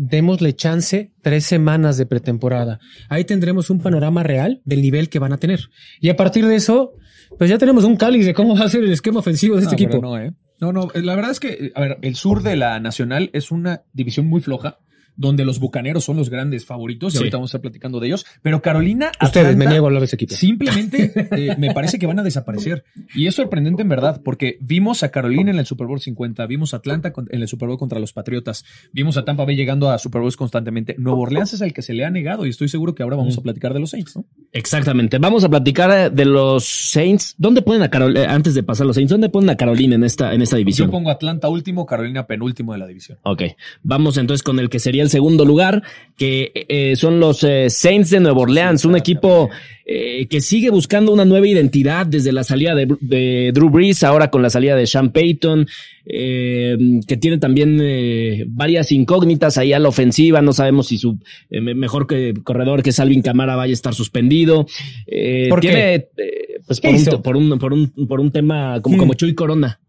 [0.01, 2.79] Démosle chance tres semanas de pretemporada.
[3.09, 5.71] Ahí tendremos un panorama real del nivel que van a tener.
[6.01, 6.93] Y a partir de eso,
[7.37, 9.75] Pues ya tenemos un cáliz de cómo va a ser el esquema ofensivo de este
[9.75, 10.01] equipo.
[10.01, 10.33] No, ¿eh?
[10.61, 13.83] no, no, la verdad es que, a ver, el sur de la Nacional es una
[13.93, 14.79] división muy floja.
[15.19, 17.19] Donde los bucaneros son los grandes favoritos, y Sí.
[17.19, 18.25] ahorita vamos a estar platicando de ellos.
[18.41, 20.35] Pero Carolina, Ustedes, me niego a hablar de ese equipo.
[20.35, 22.85] Simplemente eh, me parece que van a desaparecer.
[23.15, 26.73] Y es sorprendente en verdad, porque vimos a Carolina en el Super Bowl 50, vimos
[26.73, 29.99] a Atlanta en el Super Bowl contra los Patriotas, vimos a Tampa Bay llegando a
[29.99, 30.95] Super Bowls constantemente.
[30.99, 33.37] Nuevo Orleans es el que se le ha negado y estoy seguro que ahora vamos
[33.37, 34.25] a platicar de los Saints, ¿no?
[34.53, 35.19] Exactamente.
[35.19, 37.35] Vamos a platicar eh, de los Saints.
[37.39, 40.05] ¿Dónde ponen a Carolina, antes de pasar a los Saints, dónde ponen a Carolina en
[40.05, 40.91] esta, en esta Yo división?
[40.91, 43.19] pongo Atlanta último, Carolina penúltimo de la división.
[43.23, 43.43] Ok,
[43.83, 45.83] vamos entonces con el que sería el segundo lugar,
[46.17, 49.51] que eh, son los eh, Saints de Nueva Orleans, un equipo
[49.91, 54.31] eh, que sigue buscando una nueva identidad desde la salida de, de Drew Brees, ahora
[54.31, 55.67] con la salida de Sean Payton,
[56.05, 56.77] eh,
[57.07, 61.19] que tiene también eh, varias incógnitas ahí a la ofensiva, no sabemos si su
[61.51, 64.67] eh, me- mejor que corredor que Salvin Camara vaya a estar suspendido.
[65.07, 65.69] Eh, ¿Por qué?
[65.69, 69.15] tiene, eh, pues por ¿Qué un, por un por un por un tema como como
[69.15, 69.81] Chuy Corona.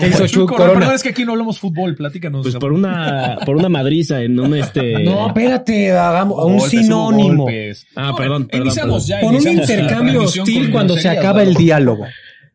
[0.00, 0.94] ¿Qué hizo Corona, Corona?
[0.94, 2.42] Es que aquí no hablamos fútbol, platícanos.
[2.42, 7.44] Pues por una por una madriza en un este No, espérate, hagamos un Golpes, sinónimo.
[7.44, 7.86] golpes.
[7.96, 9.20] Ah, perdón, perdón, Iniciamos perdón.
[9.20, 9.26] ya.
[9.26, 11.48] Pon un intercambio hostil con cuando se acaba ¿no?
[11.50, 12.06] el diálogo.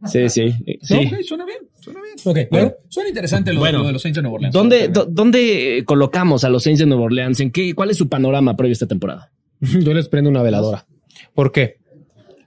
[0.05, 0.51] Sí, sí,
[0.81, 0.95] sí.
[0.95, 2.15] No, ok, suena bien, suena bien.
[2.25, 2.73] Bueno, bueno.
[2.89, 3.79] suena interesante lo, Bueno.
[3.79, 4.53] lo de los Saints de Nueva Orleans.
[4.53, 7.39] ¿Dónde, Suena do- ¿Dónde colocamos a los Saints de Nueva Orleans?
[7.39, 9.31] ¿En qué, ¿Cuál es su panorama previo a esta temporada?
[9.61, 10.85] Yo les prendo una veladora.
[11.33, 11.77] ¿Por qué?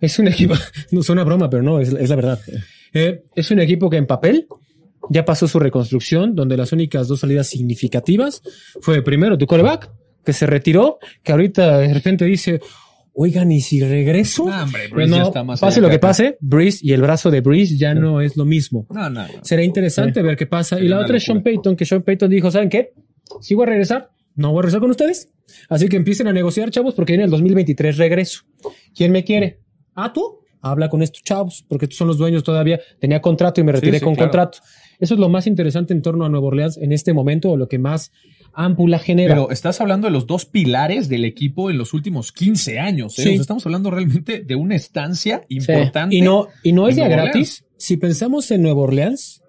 [0.02, 0.54] Es un equipo,
[0.90, 2.38] no suena broma, pero no, es, es la verdad.
[2.92, 4.46] Eh, es un equipo que en papel
[5.08, 8.42] ya pasó su reconstrucción, donde las únicas dos salidas significativas
[8.82, 9.90] fue primero tu coreback,
[10.24, 12.60] que se retiró, que ahorita de repente dice,
[13.16, 14.46] oigan, ¿y si regreso?
[14.48, 17.30] Ah, hombre, Breeze ya Bueno, está más pase lo que pase, Breeze y el brazo
[17.30, 18.86] de Breeze ya no es lo mismo.
[18.90, 19.28] No, no, no.
[19.42, 20.78] Será interesante ver qué pasa.
[20.78, 21.42] Y la otra es Sean.
[21.42, 22.92] Payton, que Sean Payton dijo, ¿saben qué?
[23.40, 25.32] Si voy a regresar, no voy a regresar con ustedes.
[25.68, 28.42] Así que empiecen a negociar, chavos, porque viene el 2023 regreso.
[28.94, 29.60] ¿Quién me quiere?
[29.94, 30.40] Ah, tú.
[30.60, 32.80] Habla con estos chavos, porque estos son los dueños todavía.
[33.00, 34.30] Tenía contrato y me retiré sí, con claro.
[34.30, 34.58] contrato.
[34.98, 37.68] Eso es lo más interesante en torno a Nueva Orleans en este momento, o lo
[37.68, 38.12] que más
[38.52, 39.34] ámpula genera.
[39.34, 43.18] Pero estás hablando de los dos pilares del equipo en los últimos 15 años.
[43.18, 43.22] ¿eh?
[43.22, 43.28] Sí.
[43.28, 45.56] O sea, estamos hablando realmente de una estancia Sí.
[45.58, 46.16] importante.
[46.16, 47.64] Y no, y no es en de a Nueva gratis.
[47.76, 49.42] Si pensamos en Nueva Orleans,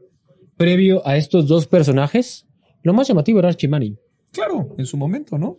[0.58, 2.46] previo a estos dos personajes,
[2.84, 3.98] lo más llamativo era Archie Manning.
[4.32, 5.58] Claro, en su momento, ¿no?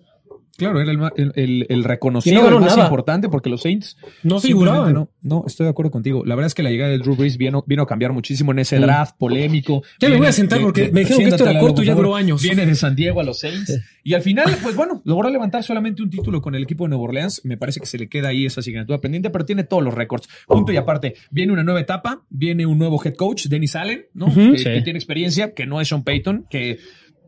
[0.59, 2.83] Claro, era el, el, el- reconocido, no el más nada.
[2.89, 4.93] importante, porque los Saints No figuraban.
[4.93, 6.25] No, no, estoy de acuerdo contigo.
[6.27, 8.59] La verdad es que la llegada de Drew Brees vino, vino a cambiar muchísimo en
[8.59, 9.83] ese draft polémico.
[10.01, 11.95] Ya me voy a sentar porque de- me dijeron que esto era corto y ya
[11.95, 12.43] duró años.
[12.43, 13.81] Viene de San Diego a los Saints.
[14.09, 17.05] Y al final, pues bueno, logró levantar solamente un título con el equipo de Nueva
[17.05, 17.43] Orleans.
[17.45, 20.27] Me parece que se le queda ahí esa asignatura pendiente, pero tiene todos los récords.
[20.47, 24.33] Punto y aparte, viene una nueva etapa, viene un nuevo head coach, Dennis Allen, ¿no?
[24.35, 24.65] Que, Sí.
[24.65, 26.79] que tiene experiencia, que no es Sean Payton, que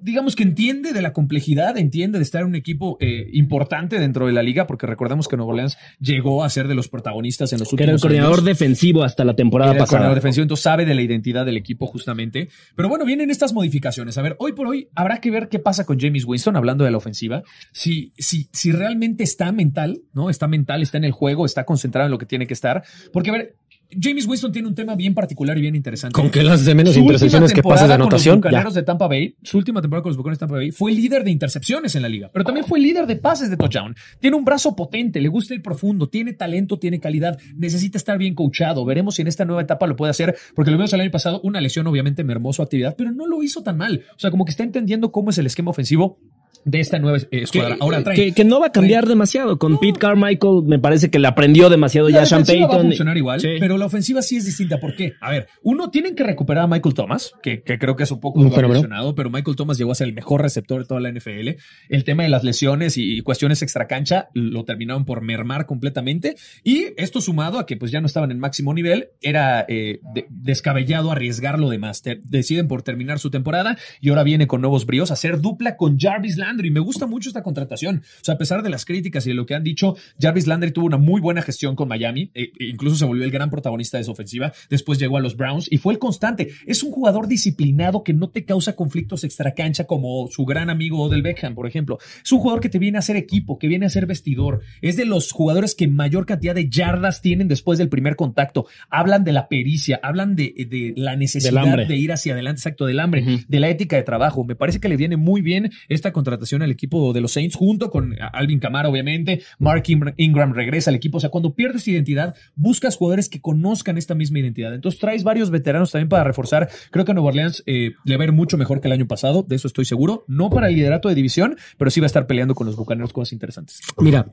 [0.02, 4.26] digamos que entiende de la complejidad, entiende de estar en un equipo eh, importante dentro
[4.26, 7.58] de la liga, porque recordemos que Nueva Orleans llegó a ser de los protagonistas en
[7.60, 8.44] los Que era el últimos coordinador años.
[8.44, 9.98] defensivo hasta la temporada Era el pasada.
[9.98, 12.48] coordinador defensivo, entonces sabe de la identidad del equipo justamente.
[12.76, 14.16] Pero bueno, vienen estas modificaciones.
[14.18, 16.90] A ver, hoy por hoy habrá que ver qué pasa con James Winston, hablando de
[16.90, 17.42] la ofensiva.
[17.72, 20.30] Si, si, si realmente está mental, ¿no?
[20.30, 22.82] Está mental, está en el juego, está concentrado en lo que tiene que estar.
[23.12, 23.56] Porque, a ver,
[23.98, 26.12] James Winston tiene un tema bien particular y bien interesante.
[26.12, 28.36] Con que las de menos Su intercepciones que pases de con anotación.
[28.36, 28.48] Ya.
[28.48, 31.24] Bucaneros de Tampa Bay, su última temporada con los Bucaneros de Tampa Bay, fue líder
[31.24, 33.94] de intercepciones en la liga, pero también fue líder de pases de touchdown.
[34.20, 38.34] Tiene un brazo potente, le gusta ir profundo, tiene talento, tiene calidad, necesita estar bien
[38.34, 38.84] coachado.
[38.84, 41.40] Veremos si en esta nueva etapa lo puede hacer, porque lo vimos el año pasado,
[41.42, 44.04] una lesión obviamente mermó su actividad, pero no lo hizo tan mal.
[44.14, 46.18] O sea, como que está entendiendo cómo es el esquema ofensivo
[46.64, 47.76] de esta nueva eh, Que, escuadra.
[47.80, 48.16] Ahora trae.
[48.16, 49.58] que, que no va a cambiar demasiado.
[49.58, 52.76] Con Pete Carmichael me parece que le aprendió demasiado ya La Sean defensiva va a
[52.76, 52.90] Payton.
[52.90, 53.48] funcionar igual, Sí.
[53.58, 54.78] pero la ofensiva sí es distinta.
[54.78, 55.14] ¿Por qué?
[55.20, 58.20] A ver, uno, tienen que recuperar a Michael Thomas, que, que creo que es un
[58.20, 58.68] poco fenómeno.
[58.74, 61.56] mencionado, pero Michael Thomas llegó a ser el mejor receptor de toda la NFL.
[61.88, 66.34] El tema de las lesiones y cuestiones extracancha lo terminaron por mermar completamente.
[66.64, 70.26] Y esto sumado a que pues ya no estaban en máximo nivel, era eh, de-
[70.28, 72.02] descabellado arriesgarlo de más.
[72.02, 75.76] Te- deciden por terminar su temporada y ahora viene con nuevos bríos a hacer dupla
[75.76, 76.70] con Jarvis Landry.
[76.70, 78.02] Me gusta mucho esta contratación.
[78.20, 80.72] O sea, a pesar de las críticas y de lo que han dicho, Jarvis Landry
[80.72, 82.30] tuvo una muy buena gestión con Miami.
[82.34, 84.52] e- e incluso se volvió el gran protagonista de su ofensiva.
[84.68, 86.50] Después llegó a los Browns y fue el constante.
[86.66, 91.22] Es un jugador disciplinado que no te causa conflictos extracancha como su gran amigo Odell
[91.22, 91.98] Beckham, por ejemplo.
[92.24, 94.60] Es un jugador que te viene a hacer equipo, que viene a ser vestidor.
[94.82, 98.66] Es de los jugadores que mayor cantidad de yardas tienen después del primer contacto.
[98.90, 101.50] Hablan de la pericia, hablan de, de la necesidad
[101.88, 104.44] de ir hacia adelante, exacto, del hambre, de la ética de trabajo.
[104.44, 107.90] Me parece que le viene muy bien esta contratación al equipo de los Saints, junto
[107.90, 109.42] con Alvin Kamara, obviamente.
[109.58, 111.18] Mark Ingram- regresa al equipo.
[111.18, 114.74] O sea, cuando pierdes identidad, buscas jugadores que conozcan esta misma identidad.
[114.74, 116.68] Entonces traes varios veteranos también para reforzar.
[116.90, 119.06] Creo que a Nueva Orleans eh, le va a ir mucho mejor que el año
[119.06, 120.24] pasado, de eso estoy seguro.
[120.28, 123.12] No para el liderato de división, pero sí va a estar peleando con los bucaneros
[123.12, 123.80] cosas interesantes.
[123.98, 124.26] Mira,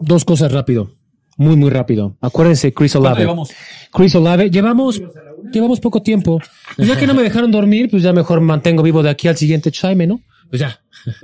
[0.00, 0.92] dos cosas rápido.
[1.36, 2.16] muy, muy rápido.
[2.20, 3.20] Acuérdense, Chris ¿Cuánto Olave.
[3.22, 3.50] llevamos?
[3.92, 5.00] Chris Olave, llevamos,
[5.52, 6.40] llevamos poco tiempo.
[6.76, 9.70] Ya que no me dejaron dormir, pues ya mejor mantengo vivo de aquí al siguiente
[9.70, 10.20] chime, ¿no?
[10.48, 10.80] Pues ya,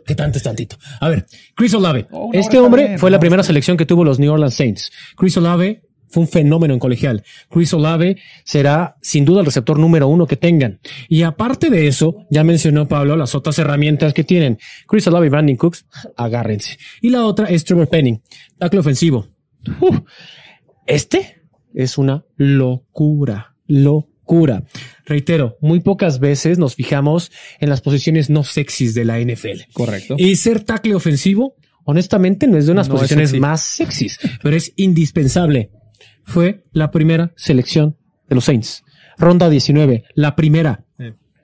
[0.07, 0.77] que tanto es tantito.
[1.01, 2.07] A ver, Chris Olave.
[2.11, 4.93] Oh, Este hombre bien, fue la primera selección que tuvo los New Orleans Saints.
[5.17, 7.25] Chris Olave fue un fenómeno en colegial.
[7.51, 10.79] Chris Olave será sin duda el receptor número uno que tengan.
[11.09, 14.59] Y aparte de eso, ya mencionó Pablo las otras herramientas que tienen.
[14.87, 16.79] Chris Olave y Brandon Cooks, agárrense.
[17.01, 18.23] Y la otra es Trevor Penning,
[18.59, 19.29] tackle ofensivo.
[19.81, 20.01] Uf,
[20.87, 24.14] este es una locura, locura.
[25.05, 29.71] Reitero, muy pocas veces nos fijamos en las posiciones no sexys de la NFL.
[29.73, 30.17] Correcto.
[30.19, 31.55] Y ser tackle ofensivo,
[31.85, 33.41] honestamente, no es de unas No posiciones sexy.
[33.41, 35.71] más sexys, pero es indispensable.
[36.25, 37.97] Fue la primera selección
[38.29, 38.83] de los Saints.
[39.19, 40.85] Ronda 19, la primera.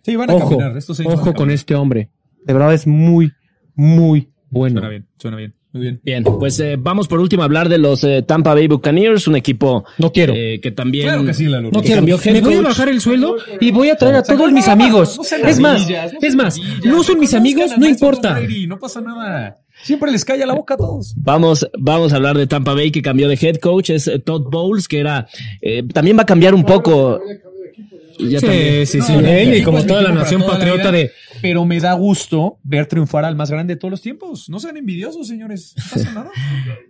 [0.03, 0.77] Sí, van a Ojo, caminar.
[0.79, 2.11] Estos seis van a ojo con este hombre.
[2.47, 3.33] De verdad es muy,
[3.75, 4.81] muy bueno.
[4.81, 5.55] Suena bien, suena bien.
[5.73, 6.01] Muy bien.
[6.03, 9.37] Bien, pues eh, vamos por último a hablar de los eh, Tampa Bay Buccaneers, un
[9.37, 10.35] equipo No quiero.
[10.35, 11.71] eh, que también Claro que sí, Lalo.
[11.71, 12.03] No que quiero.
[12.03, 15.21] Me voy a bajar el sueldo y voy a traer a todos mis amigos.
[15.45, 15.87] Es más,
[16.21, 18.41] es más, no son mis amigos, no importa.
[18.67, 19.59] No pasa nada.
[19.83, 21.15] Siempre les calla la boca a todos.
[21.17, 24.43] Vamos, vamos a hablar de Tampa Bay que cambió de head coach, es eh, Todd
[24.51, 25.27] Bowles, que era,
[25.63, 27.21] eh, también va a cambiar un poco.
[28.29, 28.87] Ya también.
[28.87, 29.13] Sí, sí, sí.
[29.13, 31.13] No, Él y como toda la nación toda la patriota vida, de
[31.43, 34.49] Pero me da gusto ver triunfar al más grande de todos los tiempos.
[34.49, 35.75] No sean envidiosos, señores.
[35.77, 36.31] No pasa nada.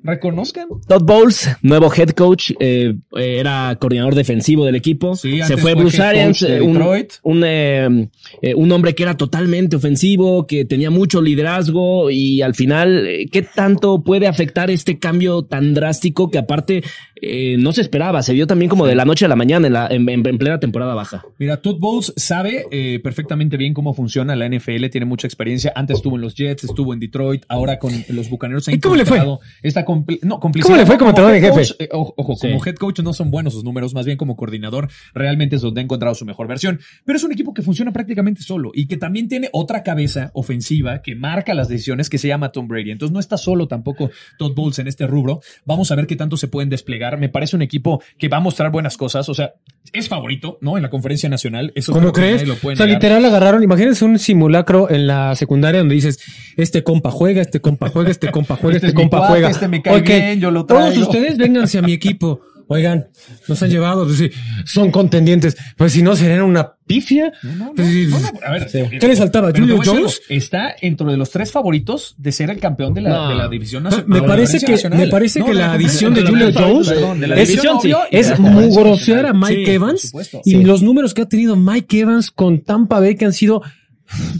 [0.02, 0.68] Reconozcan.
[0.86, 5.14] Todd Bowles, nuevo head coach, eh, eh, era coordinador defensivo del equipo.
[5.14, 7.12] Sí, se fue fue Bruce Arians, de eh, un, Detroit.
[7.22, 8.08] un, eh,
[8.56, 14.02] un hombre que era totalmente ofensivo, que tenía mucho liderazgo y al final, ¿qué tanto
[14.02, 16.82] puede afectar este cambio tan drástico que aparte
[17.22, 18.22] eh, no se esperaba?
[18.22, 20.38] Se dio también como de la noche a la mañana en, la, en, en- en
[20.38, 21.24] plena temporada baja.
[21.38, 25.72] Mira, Todd Bowles sabe eh, perfectamente bien cómo funciona la NFL, tiene mucha experiencia.
[25.74, 28.68] Antes estuvo en los Jets, estuvo en Detroit, ahora con los Bucaneros.
[28.68, 29.20] ha ¿Y cómo le fue?
[29.62, 30.74] Esta compl- no, complicidad.
[30.74, 31.84] ¿Cómo le fue como entrenador head coach, jefe?
[31.84, 32.48] eh, ojo, ojo, Sí.
[32.48, 35.80] como head coach no son buenos sus números, más bien como coordinador realmente es donde
[35.80, 36.80] ha encontrado su mejor versión.
[37.04, 41.02] Pero es un equipo que funciona prácticamente solo y que también tiene otra cabeza ofensiva
[41.02, 42.90] que marca las decisiones que se llama Tom Brady.
[42.90, 45.40] Entonces no está solo tampoco Todd Bowles en este rubro.
[45.64, 47.09] Vamos a ver qué tanto se pueden desplegar.
[47.18, 49.28] Me parece un equipo que va a mostrar buenas cosas.
[49.28, 49.54] O sea,
[49.92, 50.76] es favorito, ¿no?
[50.76, 51.72] En la conferencia nacional.
[51.74, 52.46] Eso ¿Cómo crees?
[52.46, 56.20] lo O sea, literal agarraron, imagínense un simulacro en la secundaria donde dices,
[56.56, 59.50] este compa juega, este compa juega, este compa juega, Este este, mi compa cuate, juega.
[59.50, 61.02] este me cae bien, yo lo Todos traigo.
[61.02, 62.40] ustedes vénganse a mi equipo.
[62.72, 63.08] Oigan,
[63.48, 64.30] nos han llevado, pues sí,
[64.64, 65.56] son contendientes.
[65.76, 67.32] Pues si no, serían una pifia.
[67.42, 68.78] No, no, Pues sí, no, no, a ver, sí.
[69.00, 69.50] ¿Qué le saltaba?
[69.50, 70.22] ¿Julio Jones?
[70.28, 73.28] Está dentro de los tres favoritos de ser el campeón de la, No.
[73.30, 74.24] de la división Me nacional.
[74.24, 77.92] parece que, me parece que la adición de Julio Jones es, división, sí.
[78.12, 79.50] es Y de la conferencia mugrosear a nacional.
[79.50, 80.40] Mike Sí, Evans supuesto.
[80.44, 80.62] y Sí.
[80.62, 83.62] los números que ha tenido Mike Evans con Tampa Bay que han sido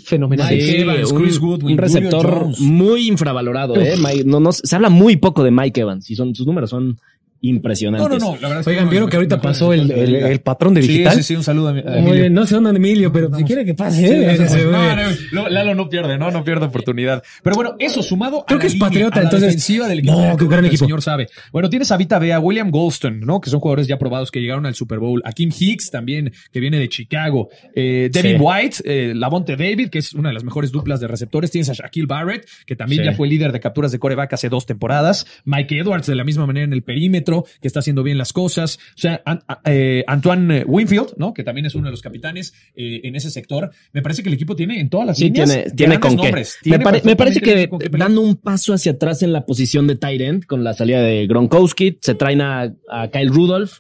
[0.05, 0.53] fenomenales.
[0.65, 3.75] Mike Evans, un, Chris Goodwin, un receptor muy infravalorado.
[3.77, 3.95] Eh.
[3.99, 6.99] Mike- no, no, se habla muy poco de Mike Evans y son, sus números son
[7.43, 8.09] impresionantes.
[8.09, 8.41] No, no, no.
[8.41, 11.15] La verdad es que Oigan, ¿vieron que ahorita pasó el, el- el patrón de digital?
[11.17, 12.15] sí, sí, un saludo a, mi- a Muy Emilio.
[12.21, 14.07] bien, no sé dónde Emilio, pero si quiere que pase.
[14.07, 17.23] Sí, eh, no, se no, no, Lalo no pierde, no, no pierde oportunidad.
[17.43, 19.89] Pero bueno, eso sumado Creo a que la es línea, patriota, a la entonces- defensiva
[19.89, 20.21] del equipo.
[20.21, 20.85] No, qué gran El equipo.
[20.85, 21.29] señor sabe.
[21.53, 23.41] Bueno, tienes a Vita Bea, William Golston, ¿no?
[23.41, 25.23] Que son jugadores ya probados que llegaron al Super Bowl.
[25.25, 27.49] A Kim Hicks también, que viene de Chicago.
[27.75, 28.43] Eh, Devin Sí.
[28.43, 31.51] White, eh, Lavonte David, que es una de las mejores duplas de receptores.
[31.51, 33.11] Tienes a Shaquille Barrett, que también Sí.
[33.11, 35.27] ya fue líder de capturas de coreback hace dos temporadas.
[35.45, 37.30] Mike Edwards, de la misma manera en el perímetro,
[37.61, 38.79] que está haciendo bien las cosas.
[38.97, 41.33] O sea, An- a- eh, Antoine Winfield, ¿no?
[41.35, 43.71] Que también es uno de los capitanes eh, en ese sector.
[43.93, 46.17] Me parece que el equipo tiene en todas las Sí, líneas tiene, con qué.
[46.17, 46.57] nombres.
[46.65, 49.87] Me, Tiene pare- me parece que qué dando un paso hacia atrás en la posición
[49.87, 53.73] de tight end con la salida de Gronkowski, se traen a, a Kyle Rudolph.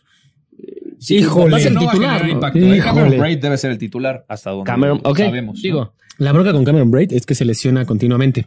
[0.99, 1.53] Sí, Híjole.
[1.53, 2.53] va a ser No va a.
[2.83, 5.57] Cameron Braid debe ser el titular hasta donde Cameron, ok, sabemos.
[5.57, 5.63] ¿no?
[5.63, 5.95] digo.
[6.19, 8.47] La bronca con Cameron Braid es que se lesiona continuamente.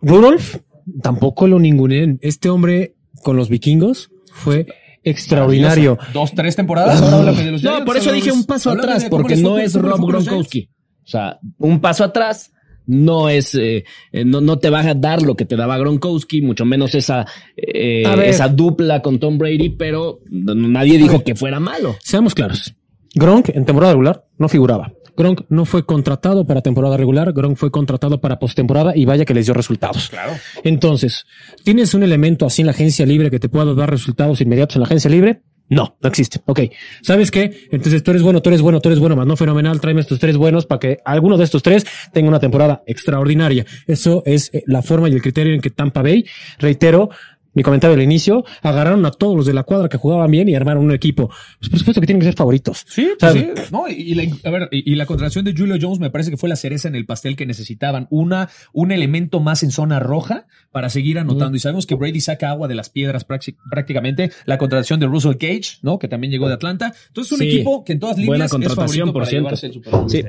[0.00, 0.56] Rudolph
[1.02, 2.16] tampoco lo ninguneé.
[2.20, 4.66] Este hombre con los vikingos fue
[5.02, 5.98] extraordinario.
[6.12, 7.00] Dos, tres temporadas.
[7.00, 10.06] Ahora háblame de los No, por eso dije un paso atrás, porque no es Rob
[10.06, 10.70] Gronkowski.
[11.04, 12.52] O sea, un paso atrás
[12.86, 13.84] no es, eh,
[14.24, 18.04] no, no te va a dar lo que te daba Gronkowski, mucho menos esa, eh,
[18.24, 21.96] esa dupla con Tom Brady, pero nadie dijo que fuera malo.
[22.02, 22.74] Seamos claros.
[23.14, 24.92] Gronk en temporada regular no figuraba.
[25.16, 29.34] Gronk no fue contratado para temporada regular, Gronk fue contratado para postemporada y vaya que
[29.34, 30.08] les dio resultados.
[30.10, 30.32] Claro.
[30.64, 31.26] Entonces,
[31.64, 34.80] ¿tienes un elemento así en la agencia libre que te pueda dar resultados inmediatos en
[34.80, 35.42] la agencia libre?
[35.70, 36.40] No, no existe.
[36.46, 36.62] Ok.
[37.00, 37.68] ¿Sabes qué?
[37.70, 39.80] Entonces tú eres bueno, tú eres bueno, tú eres bueno, más no fenomenal.
[39.80, 43.64] Tráeme estos tres buenos para que alguno de estos tres tenga una temporada extraordinaria.
[43.86, 46.26] Eso es eh, la forma y el criterio en que Tampa Bay,
[46.58, 47.10] reitero,
[47.54, 50.54] mi comentario al inicio, agarraron a todos los de la cuadra que jugaban bien y
[50.54, 51.28] armaron un equipo.
[51.58, 52.84] Pues por supuesto que tienen que ser favoritos.
[52.88, 53.48] Sí, sea, sí.
[53.72, 56.36] No, y, la, a ver, y, y la contratación de Julio Jones me parece que
[56.36, 58.06] fue la cereza en el pastel que necesitaban.
[58.10, 61.56] Una, un elemento más en zona roja para seguir anotando.
[61.56, 64.30] Y sabemos que Brady saca agua de las piedras prácti- prácticamente.
[64.46, 65.98] La contratación de Russell Cage, ¿no?
[65.98, 66.92] Que también llegó de Atlanta.
[67.08, 67.48] Entonces, un Sí.
[67.48, 70.08] equipo que en todas Buena líneas es contratación, favorito por para llevarse el Super Bowl.
[70.10, 70.22] Sí,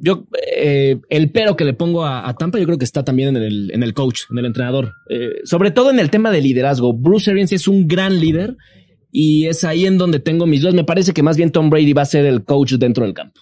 [0.00, 0.26] yo
[0.56, 3.42] eh, el pero que le pongo a, a Tampa, yo creo que está también en
[3.42, 4.92] el, en el coach, en el entrenador.
[5.10, 6.67] Eh, sobre todo en el tema de liderazgo.
[6.94, 8.56] Bruce Arians es un gran líder
[9.10, 10.74] y es ahí en donde tengo mis dudas.
[10.74, 13.40] Me parece que más bien Tom Brady va a ser el coach dentro del campo.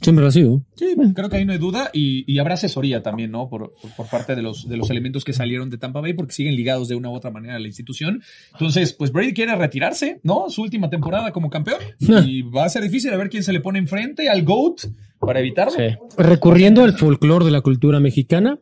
[0.00, 0.62] siempre lo ha sido.
[0.76, 3.48] Sí, creo que ahí no hay duda y, y habrá asesoría también, ¿no?
[3.48, 6.32] Por, por, por parte de los, de los elementos que salieron de Tampa Bay porque
[6.32, 8.22] siguen ligados de una u otra manera a la institución.
[8.52, 10.50] Entonces, pues Brady quiere retirarse, ¿no?
[10.50, 11.78] Su última temporada como campeón
[12.26, 14.82] y va a ser difícil a ver quién se le pone enfrente al GOAT
[15.18, 15.76] para evitarlo.
[16.16, 18.58] Recurriendo al folclore de la cultura mexicana,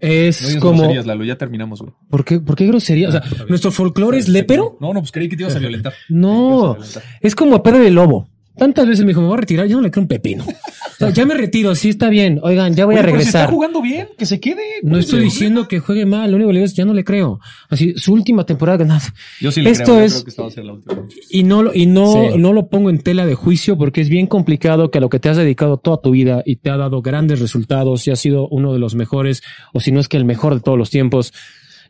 [0.00, 0.78] es como.
[0.78, 1.92] groserías, Lalo, ya terminamos, güey.
[2.10, 3.08] ¿Por qué, ¿Por qué grosería?
[3.08, 4.76] O sea, nuestro folclore es lépero.
[4.80, 5.92] No, no, pues creí que te ibas a violentar.
[6.08, 6.76] No,
[7.20, 8.28] es como a Pedro de Lobo.
[8.56, 10.44] Tantas veces me dijo, me voy a retirar, yo no le creo un pepino.
[10.94, 12.38] O sea, ya me retiro, sí está bien.
[12.40, 13.52] Oigan, ya voy a Oye, pero si está regresar.
[13.52, 14.62] jugando bien, que se quede.
[14.84, 17.02] No estoy diciendo que juegue mal, lo único que le digo es ya no le
[17.02, 17.40] creo.
[17.68, 19.02] Así, su última temporada nada.
[19.40, 21.02] Yo sí le Esto creo, yo es- creo que esta va a ser la última.
[21.30, 22.38] Y no, lo- y no, Sí.
[22.38, 25.18] no lo pongo en tela de juicio porque es bien complicado que a lo que
[25.18, 28.46] te has dedicado toda tu vida y te ha dado grandes resultados y has sido
[28.46, 29.42] uno de los mejores,
[29.72, 31.32] o si no es que el mejor de todos los tiempos,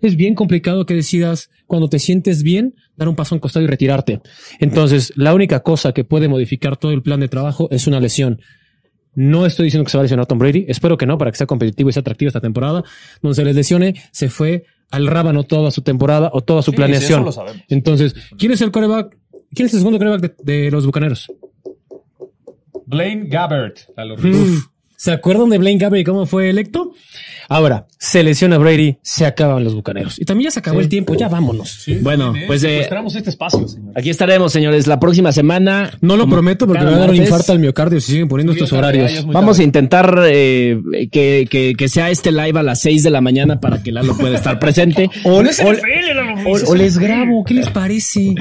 [0.01, 3.65] es bien complicado que decidas cuando te sientes bien dar un paso a un costado
[3.65, 4.21] y retirarte.
[4.61, 8.41] Entonces, la única cosa que puede modificar todo el plan de trabajo es una lesión.
[9.17, 10.65] No estoy diciendo que se va a lesionar Tom Brady.
[10.69, 12.83] Espero que no, para que sea competitivo y sea atractivo esta temporada.
[13.23, 16.77] Donde se les lesione, se fue al rábano toda su temporada o toda su Sí,
[16.77, 17.33] planeación.
[17.33, 17.41] sí.
[17.69, 19.17] Entonces, ¿quién es el coreback?
[19.55, 21.31] ¿Quién es el segundo coreback de, de los bucaneros?
[22.87, 23.79] Blaine Gabbert.
[23.97, 24.15] Lalo.
[24.15, 24.67] Uf.
[25.05, 26.95] ¿Se acuerdan de Blaine Gabbert y cómo fue electo?
[27.51, 30.19] Ahora, se lesiona Brady, se acaban los bucaneros.
[30.19, 31.85] Y también ya se acabó el tiempo, ya vámonos.
[32.01, 32.47] Bueno, Bien, ¿eh?
[32.47, 33.93] pues, eh, este espacio, señor.
[33.95, 35.91] Aquí estaremos, señores, la próxima semana.
[36.01, 38.55] No lo prometo porque me va a dar un infarto al miocardio si siguen poniendo
[38.55, 39.27] estos ya, ya horarios.
[39.27, 40.81] Vamos a intentar eh,
[41.13, 44.17] que, que, que sea este live a las 6 de la mañana para que Lalo
[44.17, 45.11] pueda estar presente.
[46.47, 48.35] O, les grabo, ¿qué les parece?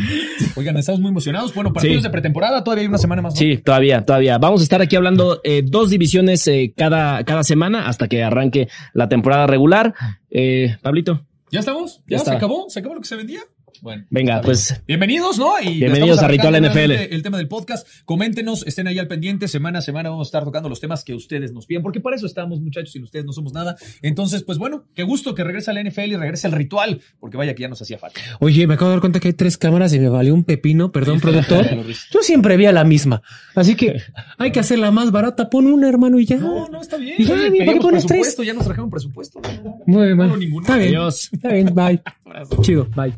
[0.55, 1.53] Oigan, estamos muy emocionados.
[1.53, 2.03] Bueno, partidos Sí.
[2.03, 3.33] de pretemporada, todavía hay una semana más.
[3.33, 3.39] ¿no?
[3.39, 4.37] Sí, todavía, todavía.
[4.37, 8.69] Vamos a estar aquí hablando eh, dos divisiones eh, cada, cada semana hasta que arranque
[8.93, 9.93] la temporada regular.
[10.29, 12.01] Eh, Pablito, ¿Ya estamos?
[12.07, 12.69] Ya ¿Ya, se acabó?
[12.69, 13.41] ¿Se acabó lo que se vendía?
[13.81, 14.05] Bueno.
[14.09, 15.59] venga, pues Bienvenidos, ¿no?
[15.61, 16.91] Y Bienvenidos a Ritual NFL.
[16.91, 17.87] El tema del podcast.
[18.05, 19.47] Coméntenos, estén ahí al pendiente.
[19.47, 22.15] Semana a semana vamos a estar tocando los temas que ustedes nos piden, porque para
[22.15, 23.75] eso estamos, muchachos, sin ustedes no somos nada.
[24.01, 27.53] Entonces, pues bueno, qué gusto que regrese la NFL y regrese el ritual, porque vaya
[27.55, 28.19] que ya nos hacía falta.
[28.39, 30.91] Oye, me acabo de dar cuenta que hay tres cámaras y me valió un pepino,
[30.91, 31.65] perdón, productor.
[32.11, 33.21] Yo siempre vi a la misma.
[33.55, 34.01] Así que
[34.37, 35.49] hay que hacerla más barata.
[35.49, 36.37] Pon una, hermano, y ya.
[36.37, 37.15] No, no, está bien.
[37.17, 38.19] Y ya, mira, ¿para qué pones tres?
[38.19, 39.41] presupuesto, Ya nos trajeron presupuesto.
[39.85, 40.29] Muy mal.
[40.29, 40.61] No, ninguno.
[40.61, 40.89] Está bien.
[40.89, 41.29] Adiós.
[41.31, 42.01] Está bien, bye.
[42.61, 43.13] Chido, bye.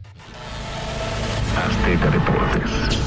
[1.55, 3.04] Azteca Deportes.